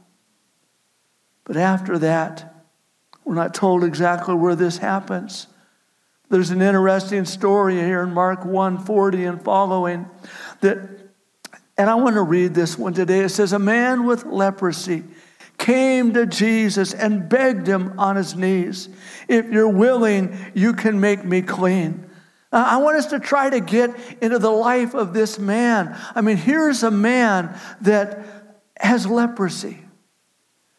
But 1.43 1.57
after 1.57 1.97
that, 1.99 2.65
we're 3.23 3.35
not 3.35 3.53
told 3.53 3.83
exactly 3.83 4.35
where 4.35 4.55
this 4.55 4.77
happens. 4.77 5.47
There's 6.29 6.49
an 6.49 6.61
interesting 6.61 7.25
story 7.25 7.75
here 7.75 8.03
in 8.03 8.13
Mark 8.13 8.43
140 8.43 9.23
and 9.25 9.41
following 9.41 10.09
that, 10.61 10.77
and 11.77 11.89
I 11.89 11.95
want 11.95 12.15
to 12.15 12.21
read 12.21 12.53
this 12.53 12.77
one 12.77 12.93
today. 12.93 13.21
It 13.21 13.29
says, 13.29 13.53
A 13.53 13.59
man 13.59 14.05
with 14.05 14.25
leprosy 14.25 15.03
came 15.57 16.13
to 16.13 16.25
Jesus 16.25 16.93
and 16.93 17.29
begged 17.29 17.67
him 17.67 17.97
on 17.97 18.15
his 18.15 18.35
knees, 18.35 18.89
If 19.27 19.49
you're 19.51 19.69
willing, 19.69 20.37
you 20.53 20.73
can 20.73 20.99
make 20.99 21.23
me 21.23 21.41
clean. 21.41 22.06
Uh, 22.57 22.65
I 22.69 22.77
want 22.77 22.97
us 22.97 23.05
to 23.07 23.19
try 23.19 23.51
to 23.51 23.59
get 23.59 23.95
into 24.19 24.39
the 24.39 24.49
life 24.49 24.95
of 24.95 25.13
this 25.13 25.37
man. 25.37 25.95
I 26.15 26.21
mean, 26.21 26.37
here's 26.37 26.81
a 26.81 26.89
man 26.89 27.55
that 27.81 28.25
has 28.79 29.05
leprosy. 29.05 29.77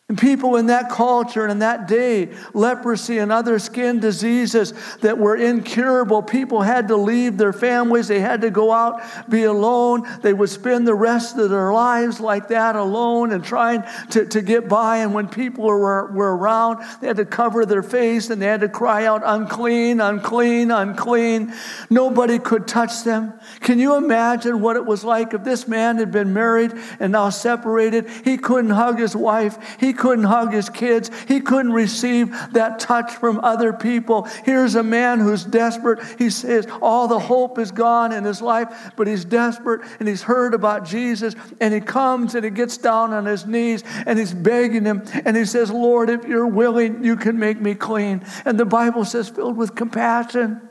And 0.08 0.16
people 0.16 0.56
in 0.56 0.68
that 0.68 0.88
culture 0.88 1.42
and 1.42 1.52
in 1.52 1.58
that 1.58 1.86
day, 1.86 2.30
leprosy 2.54 3.18
and 3.18 3.30
other 3.30 3.58
skin 3.58 4.00
diseases 4.00 4.72
that 5.02 5.18
were 5.18 5.36
incurable, 5.36 6.22
people 6.22 6.62
had 6.62 6.88
to 6.88 6.96
leave 6.96 7.36
their 7.36 7.52
families. 7.52 8.08
They 8.08 8.20
had 8.20 8.40
to 8.40 8.48
go 8.48 8.72
out, 8.72 9.02
be 9.28 9.42
alone. 9.42 10.08
They 10.22 10.32
would 10.32 10.48
spend 10.48 10.86
the 10.86 10.94
rest 10.94 11.36
of 11.36 11.50
their 11.50 11.74
lives 11.74 12.20
like 12.20 12.48
that, 12.48 12.74
alone 12.74 13.32
and 13.32 13.44
trying 13.44 13.84
to, 14.12 14.24
to 14.24 14.40
get 14.40 14.66
by. 14.66 14.98
And 14.98 15.12
when 15.12 15.28
people 15.28 15.64
were, 15.66 16.10
were 16.10 16.34
around, 16.34 16.82
they 17.02 17.08
had 17.08 17.18
to 17.18 17.26
cover 17.26 17.66
their 17.66 17.82
face 17.82 18.30
and 18.30 18.40
they 18.40 18.46
had 18.46 18.62
to 18.62 18.68
cry 18.70 19.04
out, 19.04 19.20
unclean, 19.22 20.00
unclean, 20.00 20.70
unclean. 20.70 21.52
Nobody 21.90 22.38
could 22.38 22.66
touch 22.66 23.04
them. 23.04 23.34
Can 23.60 23.78
you 23.78 23.96
imagine 23.96 24.62
what 24.62 24.76
it 24.76 24.86
was 24.86 25.04
like 25.04 25.34
if 25.34 25.44
this 25.44 25.68
man 25.68 25.98
had 25.98 26.10
been 26.10 26.32
married 26.32 26.72
and 26.98 27.12
now 27.12 27.28
separated? 27.28 28.08
He 28.24 28.38
couldn't 28.38 28.70
hug 28.70 28.98
his 28.98 29.14
wife. 29.14 29.58
He 29.78 29.97
couldn't 29.98 30.24
hug 30.24 30.52
his 30.52 30.70
kids. 30.70 31.10
He 31.26 31.40
couldn't 31.40 31.72
receive 31.72 32.30
that 32.52 32.78
touch 32.78 33.12
from 33.16 33.40
other 33.40 33.72
people. 33.72 34.22
Here's 34.44 34.76
a 34.76 34.82
man 34.82 35.18
who's 35.18 35.44
desperate. 35.44 35.98
He 36.16 36.30
says 36.30 36.66
all 36.80 37.08
the 37.08 37.18
hope 37.18 37.58
is 37.58 37.72
gone 37.72 38.12
in 38.12 38.24
his 38.24 38.40
life, 38.40 38.92
but 38.96 39.06
he's 39.06 39.24
desperate 39.24 39.82
and 39.98 40.08
he's 40.08 40.22
heard 40.22 40.54
about 40.54 40.86
Jesus 40.86 41.34
and 41.60 41.74
he 41.74 41.80
comes 41.80 42.34
and 42.34 42.44
he 42.44 42.50
gets 42.50 42.78
down 42.78 43.12
on 43.12 43.26
his 43.26 43.44
knees 43.44 43.82
and 44.06 44.18
he's 44.18 44.32
begging 44.32 44.84
him 44.84 45.02
and 45.24 45.36
he 45.36 45.44
says, 45.44 45.70
Lord, 45.70 46.08
if 46.08 46.24
you're 46.24 46.46
willing, 46.46 47.04
you 47.04 47.16
can 47.16 47.38
make 47.38 47.60
me 47.60 47.74
clean. 47.74 48.24
And 48.44 48.58
the 48.58 48.64
Bible 48.64 49.04
says, 49.04 49.28
filled 49.28 49.56
with 49.56 49.74
compassion. 49.74 50.62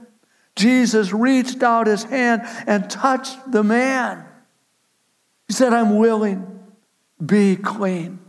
Jesus 0.55 1.13
reached 1.13 1.61
out 1.61 1.85
his 1.85 2.05
hand 2.05 2.41
and 2.65 2.89
touched 2.89 3.51
the 3.51 3.63
man. 3.63 4.25
He 5.47 5.53
said, 5.53 5.73
I'm 5.73 5.97
willing, 5.97 6.63
be 7.23 7.55
clean. 7.57 8.19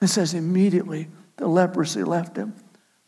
It 0.00 0.08
says 0.08 0.34
immediately 0.34 1.08
the 1.36 1.46
leprosy 1.46 2.04
left 2.04 2.36
him. 2.36 2.54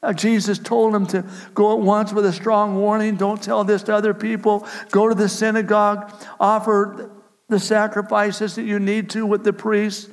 Now, 0.02 0.12
Jesus 0.12 0.58
told 0.58 0.94
him 0.94 1.06
to 1.08 1.24
go 1.54 1.72
at 1.72 1.80
once 1.80 2.12
with 2.12 2.24
a 2.24 2.32
strong 2.32 2.76
warning 2.76 3.16
don't 3.16 3.42
tell 3.42 3.64
this 3.64 3.82
to 3.84 3.94
other 3.94 4.14
people. 4.14 4.66
Go 4.90 5.08
to 5.08 5.14
the 5.14 5.28
synagogue, 5.28 6.12
offer 6.38 7.10
the 7.48 7.58
sacrifices 7.58 8.54
that 8.54 8.62
you 8.62 8.78
need 8.78 9.10
to 9.10 9.26
with 9.26 9.42
the 9.42 9.52
priests. 9.52 10.08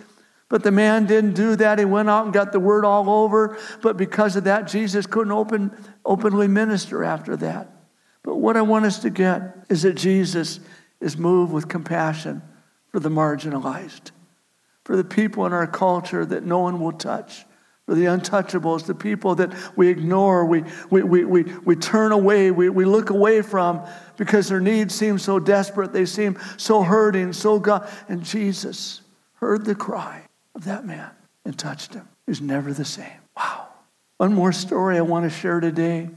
But 0.49 0.63
the 0.63 0.71
man 0.71 1.05
didn't 1.05 1.33
do 1.33 1.55
that. 1.57 1.79
He 1.79 1.85
went 1.85 2.09
out 2.09 2.25
and 2.25 2.33
got 2.33 2.51
the 2.51 2.59
word 2.59 2.85
all 2.85 3.09
over. 3.09 3.57
But 3.81 3.97
because 3.97 4.35
of 4.35 4.45
that, 4.45 4.67
Jesus 4.67 5.05
couldn't 5.05 5.31
open, 5.31 5.71
openly 6.03 6.47
minister 6.47 7.03
after 7.03 7.35
that. 7.37 7.69
But 8.23 8.37
what 8.37 8.57
I 8.57 8.61
want 8.61 8.85
us 8.85 8.99
to 8.99 9.09
get 9.09 9.65
is 9.69 9.83
that 9.83 9.93
Jesus 9.93 10.59
is 10.99 11.17
moved 11.17 11.51
with 11.51 11.67
compassion 11.67 12.41
for 12.91 12.99
the 12.99 13.09
marginalized 13.09 14.11
for 14.85 14.95
the 14.95 15.03
people 15.03 15.45
in 15.45 15.51
our 15.51 15.67
culture 15.67 16.25
that 16.25 16.45
no 16.45 16.59
one 16.59 16.79
will 16.79 16.93
touch, 16.93 17.43
for 17.85 17.95
the 17.95 18.05
untouchables, 18.05 18.85
the 18.85 18.95
people 18.95 19.35
that 19.35 19.51
we 19.75 19.89
ignore, 19.89 20.45
we, 20.45 20.63
we, 20.89 21.03
we, 21.03 21.25
we, 21.25 21.43
we 21.65 21.75
turn 21.75 22.11
away, 22.11 22.51
we, 22.51 22.69
we 22.69 22.85
look 22.85 23.09
away 23.09 23.41
from 23.41 23.85
because 24.15 24.47
their 24.47 24.61
needs 24.61 24.95
seem 24.95 25.17
so 25.19 25.39
desperate, 25.39 25.91
they 25.91 26.05
seem 26.05 26.37
so 26.57 26.83
hurting, 26.83 27.33
so 27.33 27.59
God. 27.59 27.89
And 28.07 28.23
Jesus 28.23 29.01
heard 29.33 29.65
the 29.65 29.75
cry 29.75 30.21
of 30.53 30.63
that 30.65 30.85
man 30.85 31.09
and 31.43 31.57
touched 31.57 31.93
him. 31.93 32.07
He's 32.25 32.41
never 32.41 32.71
the 32.71 32.85
same. 32.85 33.19
Wow. 33.35 33.67
One 34.17 34.33
more 34.33 34.51
story 34.51 34.97
I 34.97 35.01
want 35.01 35.29
to 35.29 35.35
share 35.35 35.59
today. 35.59 36.09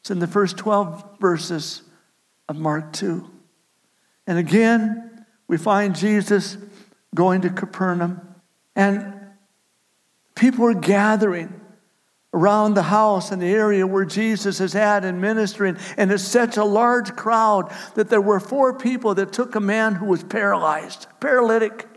It's 0.00 0.10
in 0.10 0.18
the 0.18 0.26
first 0.26 0.56
12 0.56 1.18
verses 1.20 1.82
of 2.48 2.56
Mark 2.56 2.92
2. 2.94 3.30
And 4.26 4.38
again, 4.38 5.26
we 5.46 5.56
find 5.56 5.94
Jesus 5.94 6.56
going 7.14 7.42
to 7.42 7.50
Capernaum. 7.50 8.20
And 8.76 9.14
people 10.34 10.64
were 10.64 10.74
gathering 10.74 11.60
around 12.34 12.74
the 12.74 12.82
house 12.82 13.30
and 13.30 13.40
the 13.40 13.46
area 13.46 13.86
where 13.86 14.04
Jesus 14.04 14.60
is 14.60 14.74
at 14.74 15.04
and 15.04 15.20
ministering. 15.20 15.78
And 15.96 16.10
it's 16.10 16.24
such 16.24 16.56
a 16.56 16.64
large 16.64 17.14
crowd 17.14 17.72
that 17.94 18.10
there 18.10 18.20
were 18.20 18.40
four 18.40 18.76
people 18.76 19.14
that 19.14 19.32
took 19.32 19.54
a 19.54 19.60
man 19.60 19.94
who 19.94 20.06
was 20.06 20.24
paralyzed, 20.24 21.06
paralytic. 21.20 21.88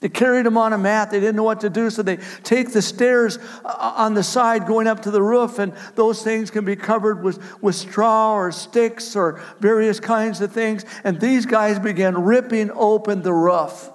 They 0.00 0.08
carried 0.08 0.46
him 0.46 0.56
on 0.56 0.72
a 0.72 0.78
mat. 0.78 1.10
They 1.10 1.20
didn't 1.20 1.36
know 1.36 1.44
what 1.44 1.60
to 1.60 1.70
do, 1.70 1.90
so 1.90 2.02
they 2.02 2.18
take 2.42 2.72
the 2.72 2.82
stairs 2.82 3.38
uh, 3.64 3.94
on 3.96 4.14
the 4.14 4.22
side 4.22 4.66
going 4.66 4.86
up 4.86 5.00
to 5.02 5.10
the 5.10 5.22
roof, 5.22 5.58
and 5.58 5.72
those 5.94 6.22
things 6.22 6.50
can 6.50 6.64
be 6.64 6.76
covered 6.76 7.22
with, 7.22 7.62
with 7.62 7.74
straw 7.74 8.34
or 8.34 8.52
sticks 8.52 9.16
or 9.16 9.40
various 9.60 10.00
kinds 10.00 10.40
of 10.40 10.52
things. 10.52 10.84
And 11.04 11.20
these 11.20 11.46
guys 11.46 11.78
began 11.78 12.22
ripping 12.22 12.70
open 12.72 13.22
the 13.22 13.32
roof. 13.32 13.90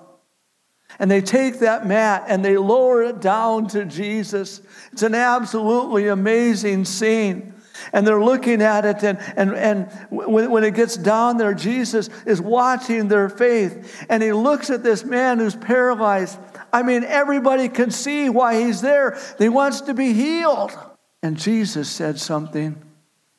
And 1.00 1.10
they 1.10 1.22
take 1.22 1.60
that 1.60 1.88
mat 1.88 2.26
and 2.28 2.44
they 2.44 2.58
lower 2.58 3.04
it 3.04 3.22
down 3.22 3.68
to 3.70 3.86
Jesus. 3.86 4.62
It's 4.92 5.02
an 5.02 5.16
absolutely 5.16 6.10
amazing 6.10 6.84
scene. 6.86 7.54
And 7.94 8.06
they're 8.06 8.22
looking 8.22 8.62
at 8.62 8.84
it, 8.84 9.04
and, 9.04 9.18
and, 9.38 9.54
and 9.54 9.90
when, 10.10 10.52
when 10.52 10.66
it 10.66 10.74
gets 10.74 10.98
down 10.98 11.38
there, 11.38 11.54
Jesus 11.54 12.10
is 12.26 12.42
watching 12.42 13.08
their 13.08 13.30
faith. 13.30 14.06
And 14.10 14.22
he 14.22 14.34
looks 14.34 14.70
at 14.70 14.84
this 14.84 15.06
man 15.06 15.40
who's 15.40 15.56
paralyzed. 15.56 16.38
I 16.74 16.84
mean, 16.84 17.06
everybody 17.06 17.70
can 17.70 17.90
see 17.90 18.28
why 18.28 18.62
he's 18.62 18.82
there. 18.82 19.18
He 19.38 19.48
wants 19.48 19.80
to 19.82 19.94
be 19.94 20.12
healed. 20.12 20.78
And 21.24 21.38
Jesus 21.38 21.90
said 21.90 22.20
something 22.20 22.76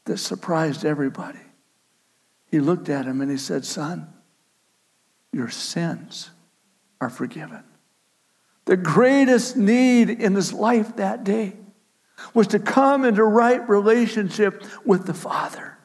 that 0.06 0.16
surprised 0.16 0.86
everybody. 0.86 1.38
He 2.50 2.60
looked 2.60 2.88
at 2.88 3.04
him 3.04 3.20
and 3.20 3.30
he 3.30 3.36
said, 3.36 3.66
Son, 3.66 4.10
your 5.32 5.50
sins 5.50 6.30
are 7.00 7.10
forgiven. 7.10 7.64
The 8.66 8.76
greatest 8.76 9.56
need 9.56 10.10
in 10.10 10.34
his 10.34 10.52
life 10.52 10.96
that 10.96 11.24
day 11.24 11.56
was 12.34 12.48
to 12.48 12.58
come 12.58 13.04
into 13.04 13.24
right 13.24 13.66
relationship 13.68 14.64
with 14.84 15.06
the 15.06 15.14
Father, 15.14 15.78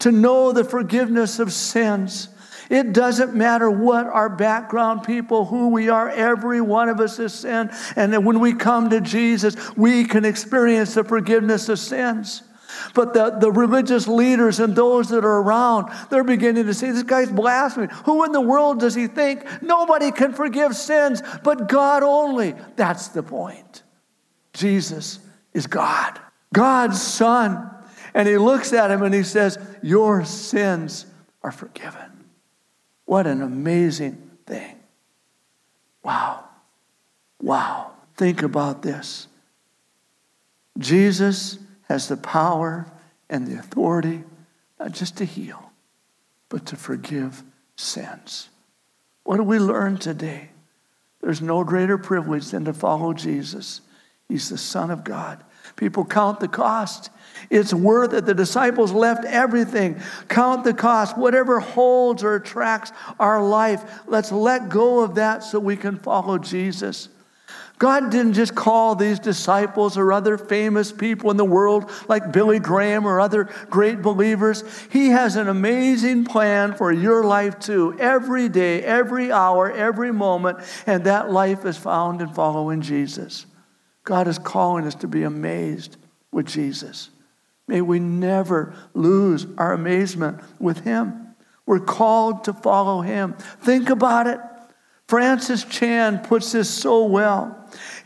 to 0.00 0.10
know 0.10 0.52
the 0.52 0.64
forgiveness 0.64 1.38
of 1.38 1.52
sins. 1.52 2.28
It 2.70 2.92
doesn't 2.92 3.34
matter 3.34 3.70
what 3.70 4.06
our 4.06 4.28
background, 4.28 5.04
people, 5.04 5.44
who 5.44 5.68
we 5.68 5.88
are, 5.90 6.08
every 6.08 6.60
one 6.60 6.88
of 6.88 7.00
us 7.00 7.18
has 7.18 7.34
sinned. 7.34 7.70
And 7.96 8.24
when 8.24 8.40
we 8.40 8.54
come 8.54 8.90
to 8.90 9.00
Jesus, 9.00 9.56
we 9.76 10.04
can 10.04 10.24
experience 10.24 10.94
the 10.94 11.04
forgiveness 11.04 11.68
of 11.68 11.78
sins. 11.78 12.42
But 12.94 13.14
the, 13.14 13.30
the 13.30 13.50
religious 13.50 14.06
leaders 14.06 14.60
and 14.60 14.74
those 14.74 15.08
that 15.08 15.24
are 15.24 15.38
around, 15.40 15.92
they're 16.10 16.24
beginning 16.24 16.66
to 16.66 16.74
say, 16.74 16.90
This 16.90 17.02
guy's 17.02 17.30
blaspheming. 17.30 17.90
Who 18.04 18.24
in 18.24 18.32
the 18.32 18.40
world 18.40 18.80
does 18.80 18.94
he 18.94 19.06
think? 19.06 19.44
Nobody 19.62 20.10
can 20.10 20.32
forgive 20.32 20.76
sins 20.76 21.22
but 21.42 21.68
God 21.68 22.02
only. 22.02 22.54
That's 22.76 23.08
the 23.08 23.22
point. 23.22 23.82
Jesus 24.52 25.20
is 25.52 25.66
God, 25.66 26.20
God's 26.52 27.00
Son. 27.00 27.70
And 28.14 28.26
he 28.26 28.36
looks 28.36 28.72
at 28.72 28.90
him 28.90 29.02
and 29.02 29.14
he 29.14 29.22
says, 29.22 29.58
Your 29.82 30.24
sins 30.24 31.06
are 31.42 31.52
forgiven. 31.52 32.24
What 33.04 33.26
an 33.26 33.42
amazing 33.42 34.30
thing. 34.46 34.76
Wow. 36.02 36.44
Wow. 37.40 37.92
Think 38.16 38.42
about 38.42 38.82
this. 38.82 39.28
Jesus 40.78 41.58
has 41.88 42.08
the 42.08 42.16
power 42.16 42.86
and 43.28 43.46
the 43.46 43.58
authority 43.58 44.22
not 44.78 44.92
just 44.92 45.16
to 45.18 45.24
heal, 45.24 45.72
but 46.48 46.66
to 46.66 46.76
forgive 46.76 47.42
sins. 47.76 48.48
What 49.24 49.36
do 49.36 49.42
we 49.42 49.58
learn 49.58 49.98
today? 49.98 50.50
There's 51.20 51.42
no 51.42 51.64
greater 51.64 51.98
privilege 51.98 52.50
than 52.50 52.64
to 52.66 52.72
follow 52.72 53.12
Jesus. 53.12 53.80
He's 54.28 54.48
the 54.48 54.58
Son 54.58 54.90
of 54.90 55.04
God. 55.04 55.42
People 55.76 56.04
count 56.04 56.40
the 56.40 56.48
cost. 56.48 57.10
It's 57.50 57.74
worth 57.74 58.12
it. 58.12 58.24
The 58.24 58.34
disciples 58.34 58.92
left 58.92 59.24
everything. 59.24 60.00
Count 60.28 60.64
the 60.64 60.74
cost. 60.74 61.18
Whatever 61.18 61.60
holds 61.60 62.24
or 62.24 62.36
attracts 62.36 62.92
our 63.18 63.42
life, 63.42 64.02
let's 64.06 64.32
let 64.32 64.68
go 64.68 65.00
of 65.00 65.16
that 65.16 65.42
so 65.44 65.58
we 65.58 65.76
can 65.76 65.98
follow 65.98 66.38
Jesus. 66.38 67.08
God 67.78 68.10
didn't 68.10 68.32
just 68.32 68.54
call 68.54 68.96
these 68.96 69.20
disciples 69.20 69.96
or 69.96 70.12
other 70.12 70.36
famous 70.36 70.90
people 70.90 71.30
in 71.30 71.36
the 71.36 71.44
world 71.44 71.90
like 72.08 72.32
Billy 72.32 72.58
Graham 72.58 73.06
or 73.06 73.20
other 73.20 73.48
great 73.70 74.02
believers. 74.02 74.64
He 74.90 75.10
has 75.10 75.36
an 75.36 75.48
amazing 75.48 76.24
plan 76.24 76.74
for 76.74 76.92
your 76.92 77.24
life 77.24 77.60
too, 77.60 77.96
every 78.00 78.48
day, 78.48 78.82
every 78.82 79.30
hour, 79.30 79.70
every 79.70 80.12
moment, 80.12 80.58
and 80.86 81.04
that 81.04 81.30
life 81.30 81.64
is 81.64 81.76
found 81.76 82.20
in 82.20 82.28
following 82.34 82.80
Jesus. 82.80 83.46
God 84.02 84.26
is 84.26 84.38
calling 84.38 84.84
us 84.86 84.96
to 84.96 85.06
be 85.06 85.22
amazed 85.22 85.96
with 86.32 86.46
Jesus. 86.46 87.10
May 87.68 87.80
we 87.80 88.00
never 88.00 88.74
lose 88.94 89.46
our 89.56 89.72
amazement 89.72 90.40
with 90.58 90.80
Him. 90.80 91.36
We're 91.66 91.80
called 91.80 92.44
to 92.44 92.54
follow 92.54 93.02
Him. 93.02 93.34
Think 93.60 93.90
about 93.90 94.26
it. 94.26 94.40
Francis 95.08 95.64
Chan 95.64 96.18
puts 96.18 96.52
this 96.52 96.68
so 96.68 97.06
well. 97.06 97.56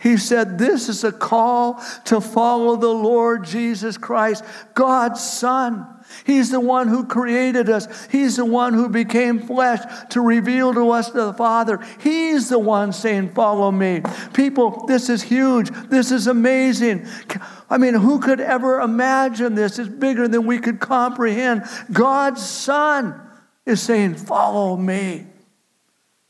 He 0.01 0.17
said, 0.17 0.57
This 0.57 0.89
is 0.89 1.03
a 1.03 1.11
call 1.11 1.83
to 2.05 2.21
follow 2.21 2.77
the 2.77 2.89
Lord 2.89 3.45
Jesus 3.45 3.99
Christ, 3.99 4.45
God's 4.75 5.21
Son. 5.21 5.87
He's 6.25 6.51
the 6.51 6.61
one 6.61 6.87
who 6.87 7.05
created 7.05 7.69
us. 7.69 8.07
He's 8.07 8.37
the 8.37 8.45
one 8.45 8.73
who 8.73 8.89
became 8.89 9.41
flesh 9.41 9.81
to 10.11 10.21
reveal 10.21 10.75
to 10.75 10.91
us 10.91 11.11
the 11.11 11.33
Father. 11.33 11.81
He's 12.01 12.49
the 12.49 12.59
one 12.59 12.93
saying, 12.93 13.31
Follow 13.31 13.73
me. 13.73 14.03
People, 14.33 14.87
this 14.87 15.09
is 15.09 15.23
huge. 15.23 15.71
This 15.89 16.13
is 16.13 16.29
amazing. 16.29 17.09
I 17.69 17.79
mean, 17.79 17.95
who 17.95 18.21
could 18.21 18.41
ever 18.41 18.81
imagine 18.81 19.57
this? 19.57 19.81
It's 19.81 19.89
bigger 19.89 20.29
than 20.29 20.47
we 20.47 20.61
could 20.61 20.79
comprehend. 20.79 21.65
God's 21.93 22.47
Son 22.47 23.21
is 23.67 23.83
saying, 23.83 24.15
Follow 24.15 24.77
me. 24.77 25.27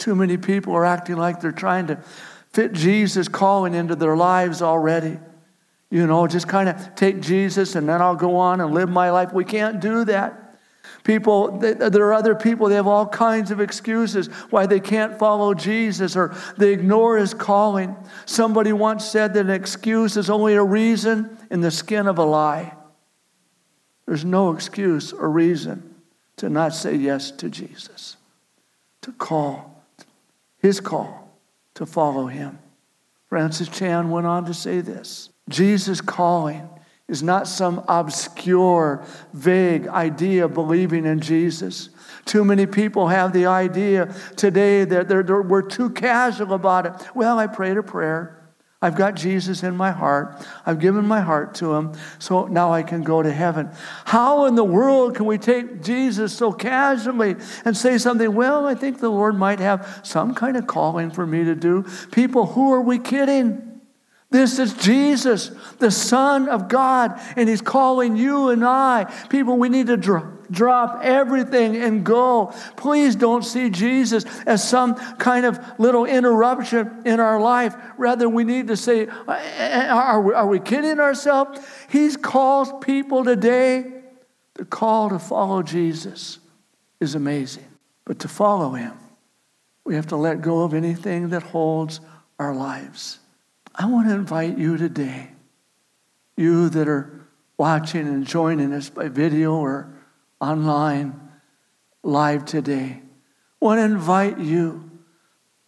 Too 0.02 0.16
many 0.16 0.36
people 0.36 0.74
are 0.74 0.84
acting 0.84 1.14
like 1.14 1.40
they're 1.40 1.52
trying 1.52 1.86
to 1.86 1.96
fit 2.52 2.72
Jesus' 2.72 3.28
calling 3.28 3.72
into 3.72 3.94
their 3.94 4.16
lives 4.16 4.60
already. 4.60 5.16
You 5.90 6.08
know, 6.08 6.26
just 6.26 6.48
kind 6.48 6.68
of 6.68 6.96
take 6.96 7.20
Jesus 7.20 7.76
and 7.76 7.88
then 7.88 8.02
I'll 8.02 8.16
go 8.16 8.34
on 8.34 8.60
and 8.60 8.74
live 8.74 8.88
my 8.88 9.12
life. 9.12 9.32
We 9.32 9.44
can't 9.44 9.78
do 9.78 10.04
that. 10.06 10.58
People, 11.04 11.58
there 11.60 12.04
are 12.06 12.14
other 12.14 12.34
people, 12.34 12.68
they 12.68 12.74
have 12.74 12.88
all 12.88 13.06
kinds 13.06 13.52
of 13.52 13.60
excuses 13.60 14.26
why 14.50 14.66
they 14.66 14.80
can't 14.80 15.20
follow 15.20 15.54
Jesus 15.54 16.16
or 16.16 16.34
they 16.58 16.72
ignore 16.72 17.16
his 17.16 17.32
calling. 17.32 17.94
Somebody 18.26 18.72
once 18.72 19.04
said 19.04 19.34
that 19.34 19.46
an 19.46 19.50
excuse 19.50 20.16
is 20.16 20.28
only 20.28 20.54
a 20.54 20.64
reason 20.64 21.38
in 21.48 21.60
the 21.60 21.70
skin 21.70 22.08
of 22.08 22.18
a 22.18 22.24
lie. 22.24 22.74
There's 24.06 24.24
no 24.24 24.50
excuse 24.50 25.12
or 25.12 25.30
reason 25.30 25.94
to 26.38 26.48
not 26.48 26.74
say 26.74 26.96
yes 26.96 27.30
to 27.30 27.48
Jesus, 27.48 28.16
to 29.02 29.12
call, 29.12 29.71
his 30.62 30.80
call, 30.80 31.38
to 31.74 31.84
follow 31.84 32.26
him. 32.26 32.58
Francis 33.28 33.68
Chan 33.68 34.08
went 34.10 34.26
on 34.26 34.46
to 34.46 34.54
say 34.54 34.80
this 34.80 35.30
Jesus' 35.48 36.00
calling 36.00 36.68
is 37.08 37.22
not 37.22 37.48
some 37.48 37.84
obscure, 37.88 39.04
vague 39.34 39.86
idea 39.88 40.44
of 40.46 40.54
believing 40.54 41.04
in 41.04 41.20
Jesus. 41.20 41.90
Too 42.24 42.44
many 42.44 42.66
people 42.66 43.08
have 43.08 43.32
the 43.32 43.46
idea 43.46 44.14
today 44.36 44.84
that 44.84 45.08
they're, 45.08 45.22
they're, 45.22 45.42
we're 45.42 45.62
too 45.62 45.90
casual 45.90 46.54
about 46.54 46.86
it. 46.86 46.92
Well, 47.14 47.38
I 47.38 47.48
prayed 47.48 47.76
a 47.76 47.82
prayer. 47.82 48.41
I've 48.82 48.96
got 48.96 49.14
Jesus 49.14 49.62
in 49.62 49.76
my 49.76 49.92
heart. 49.92 50.44
I've 50.66 50.80
given 50.80 51.06
my 51.06 51.20
heart 51.20 51.54
to 51.56 51.72
him, 51.74 51.92
so 52.18 52.46
now 52.46 52.72
I 52.72 52.82
can 52.82 53.02
go 53.02 53.22
to 53.22 53.32
heaven. 53.32 53.70
How 54.04 54.46
in 54.46 54.56
the 54.56 54.64
world 54.64 55.14
can 55.14 55.24
we 55.24 55.38
take 55.38 55.82
Jesus 55.82 56.36
so 56.36 56.52
casually 56.52 57.36
and 57.64 57.76
say 57.76 57.96
something, 57.96 58.34
well, 58.34 58.66
I 58.66 58.74
think 58.74 58.98
the 58.98 59.08
Lord 59.08 59.36
might 59.36 59.60
have 59.60 60.00
some 60.02 60.34
kind 60.34 60.56
of 60.56 60.66
calling 60.66 61.10
for 61.10 61.26
me 61.26 61.44
to 61.44 61.54
do? 61.54 61.86
People, 62.10 62.46
who 62.46 62.72
are 62.72 62.82
we 62.82 62.98
kidding? 62.98 63.71
This 64.32 64.58
is 64.58 64.72
Jesus, 64.72 65.50
the 65.78 65.90
Son 65.90 66.48
of 66.48 66.66
God, 66.66 67.20
and 67.36 67.50
He's 67.50 67.60
calling 67.60 68.16
you 68.16 68.48
and 68.48 68.64
I. 68.64 69.04
People, 69.28 69.58
we 69.58 69.68
need 69.68 69.88
to 69.88 69.98
dro- 69.98 70.38
drop 70.50 71.00
everything 71.02 71.76
and 71.76 72.02
go. 72.02 72.46
Please 72.76 73.14
don't 73.14 73.44
see 73.44 73.68
Jesus 73.68 74.24
as 74.46 74.66
some 74.66 74.94
kind 75.16 75.44
of 75.44 75.60
little 75.78 76.06
interruption 76.06 77.02
in 77.04 77.20
our 77.20 77.38
life. 77.42 77.76
Rather, 77.98 78.26
we 78.26 78.42
need 78.42 78.68
to 78.68 78.76
say, 78.76 79.06
uh, 79.06 79.12
uh, 79.28 79.32
uh, 79.32 79.94
Are 79.94 80.20
we, 80.22 80.32
are 80.32 80.46
we 80.46 80.60
kidding 80.60 80.98
ourselves? 80.98 81.60
He's 81.90 82.16
called 82.16 82.80
people 82.80 83.24
today. 83.24 83.84
The 84.54 84.64
call 84.64 85.10
to 85.10 85.18
follow 85.18 85.62
Jesus 85.62 86.38
is 87.00 87.14
amazing. 87.14 87.66
But 88.06 88.20
to 88.20 88.28
follow 88.28 88.70
Him, 88.70 88.94
we 89.84 89.94
have 89.94 90.06
to 90.06 90.16
let 90.16 90.40
go 90.40 90.62
of 90.62 90.72
anything 90.72 91.28
that 91.28 91.42
holds 91.42 92.00
our 92.38 92.54
lives. 92.54 93.18
I 93.74 93.86
want 93.86 94.08
to 94.08 94.14
invite 94.14 94.58
you 94.58 94.76
today, 94.76 95.30
you 96.36 96.68
that 96.70 96.88
are 96.88 97.26
watching 97.56 98.06
and 98.06 98.26
joining 98.26 98.72
us 98.72 98.90
by 98.90 99.08
video 99.08 99.54
or 99.54 99.92
online 100.40 101.30
live 102.02 102.44
today, 102.44 103.00
I 103.00 103.64
want 103.64 103.78
to 103.78 103.84
invite 103.84 104.38
you. 104.38 104.90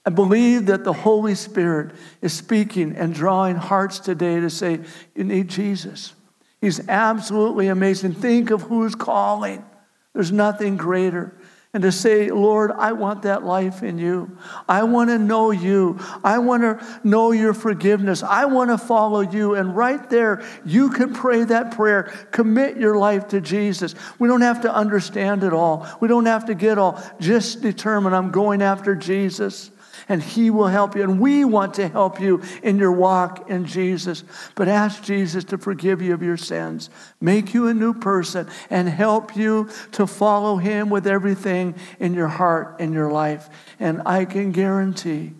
I 0.05 0.11
believe 0.11 0.67
that 0.67 0.85
the 0.85 0.93
Holy 0.93 1.35
Spirit 1.35 1.95
is 2.21 2.35
speaking 2.35 2.95
and 2.97 3.15
drawing 3.15 3.57
hearts 3.57 3.99
today 4.01 4.39
to 4.41 4.51
say, 4.51 4.81
You 5.15 5.25
need 5.25 5.49
Jesus. 5.49 6.13
He's 6.61 6.87
absolutely 6.89 7.69
amazing. 7.69 8.15
Think 8.15 8.51
of 8.51 8.63
who's 8.63 8.95
calling. 8.95 9.65
There's 10.13 10.33
nothing 10.33 10.77
greater 10.77 11.35
and 11.75 11.83
to 11.83 11.93
say, 11.93 12.31
Lord, 12.31 12.71
I 12.71 12.93
want 12.93 13.23
that 13.23 13.45
life 13.45 13.83
in 13.83 13.99
you. 13.99 14.39
I 14.69 14.85
want 14.85 15.11
to 15.11 15.19
know 15.19 15.51
you. 15.51 15.99
I 16.23 16.39
want 16.39 16.63
to 16.63 17.01
know 17.03 17.33
your 17.33 17.53
forgiveness. 17.53 18.23
I 18.23 18.45
want 18.45 18.71
to 18.71 18.79
follow 18.79 19.21
you. 19.21 19.57
And 19.57 19.77
right 19.77 20.09
there, 20.09 20.45
you 20.65 20.91
can 20.91 21.13
pray 21.13 21.43
that 21.45 21.73
prayer. 21.73 22.05
Commit 22.31 22.77
your 22.77 22.97
life 22.97 23.29
to 23.29 23.41
Jesus. 23.41 23.97
We 24.21 24.29
don't 24.29 24.43
have 24.43 24.63
to 24.63 24.73
understand 24.73 25.43
it 25.43 25.53
all, 25.53 25.87
we 26.01 26.09
don't 26.09 26.27
have 26.27 26.47
to 26.47 26.55
get 26.55 26.79
all. 26.79 27.03
Just 27.19 27.61
determine 27.61 28.15
I'm 28.15 28.31
going 28.31 28.63
after 28.63 28.95
Jesus 28.95 29.73
and 30.09 30.23
He 30.23 30.51
will 30.51 30.69
help 30.69 30.95
you. 30.97 31.03
And 31.03 31.21
we 31.21 31.45
want 31.45 31.75
to 31.75 31.89
help 31.89 32.21
you 32.21 32.43
in 32.63 32.79
your 32.79 32.93
walk 32.93 33.51
in 33.51 33.67
Jesus. 33.67 34.25
But 34.55 34.69
ask 34.69 35.03
Jesus 35.03 35.45
to 35.45 35.59
forgive 35.59 36.03
you 36.03 36.15
of 36.15 36.23
your 36.23 36.37
sins, 36.37 36.91
make 37.21 37.55
you 37.55 37.69
a 37.69 37.75
new 37.75 37.95
person, 37.95 38.49
and 38.71 38.89
help 38.89 39.37
you 39.37 39.69
to 39.93 40.07
follow 40.07 40.57
Him 40.57 40.91
with 40.91 41.07
everything 41.07 41.75
in 41.99 42.15
your 42.15 42.29
heart 42.29 42.77
and 42.81 42.93
your 42.93 43.11
life. 43.11 43.49
And 43.79 44.03
I 44.07 44.25
can 44.25 44.53
guarantee 44.53 45.33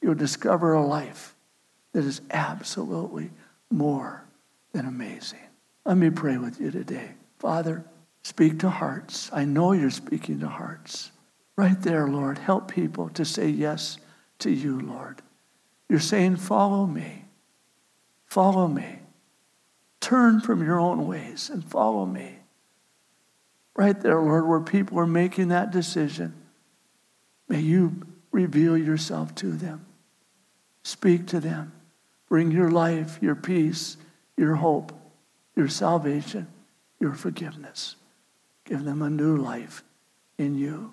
you'll 0.00 0.14
discover 0.14 0.74
a 0.74 0.84
life 0.84 1.34
that 1.92 2.04
is 2.04 2.20
absolutely 2.30 3.30
more 3.70 4.22
than 4.72 4.86
amazing. 4.86 5.38
Let 5.84 5.96
me 5.96 6.10
pray 6.10 6.36
with 6.36 6.60
you 6.60 6.70
today. 6.70 7.10
Father, 7.38 7.84
speak 8.22 8.58
to 8.60 8.70
hearts. 8.70 9.30
I 9.32 9.44
know 9.44 9.72
you're 9.72 9.90
speaking 9.90 10.40
to 10.40 10.48
hearts. 10.48 11.10
Right 11.58 11.82
there, 11.82 12.06
Lord, 12.06 12.38
help 12.38 12.70
people 12.70 13.08
to 13.08 13.24
say 13.24 13.48
yes 13.48 13.98
to 14.38 14.48
you, 14.48 14.78
Lord. 14.78 15.22
You're 15.88 15.98
saying, 15.98 16.36
Follow 16.36 16.86
me. 16.86 17.24
Follow 18.26 18.68
me. 18.68 19.00
Turn 20.00 20.40
from 20.40 20.64
your 20.64 20.78
own 20.78 21.08
ways 21.08 21.50
and 21.50 21.64
follow 21.64 22.06
me. 22.06 22.38
Right 23.74 24.00
there, 24.00 24.20
Lord, 24.20 24.46
where 24.46 24.60
people 24.60 25.00
are 25.00 25.06
making 25.06 25.48
that 25.48 25.72
decision, 25.72 26.32
may 27.48 27.58
you 27.58 28.06
reveal 28.30 28.78
yourself 28.78 29.34
to 29.36 29.50
them. 29.50 29.84
Speak 30.84 31.26
to 31.26 31.40
them. 31.40 31.72
Bring 32.28 32.52
your 32.52 32.70
life, 32.70 33.18
your 33.20 33.34
peace, 33.34 33.96
your 34.36 34.54
hope, 34.54 34.92
your 35.56 35.66
salvation, 35.66 36.46
your 37.00 37.14
forgiveness. 37.14 37.96
Give 38.64 38.84
them 38.84 39.02
a 39.02 39.10
new 39.10 39.36
life 39.36 39.82
in 40.38 40.56
you. 40.56 40.92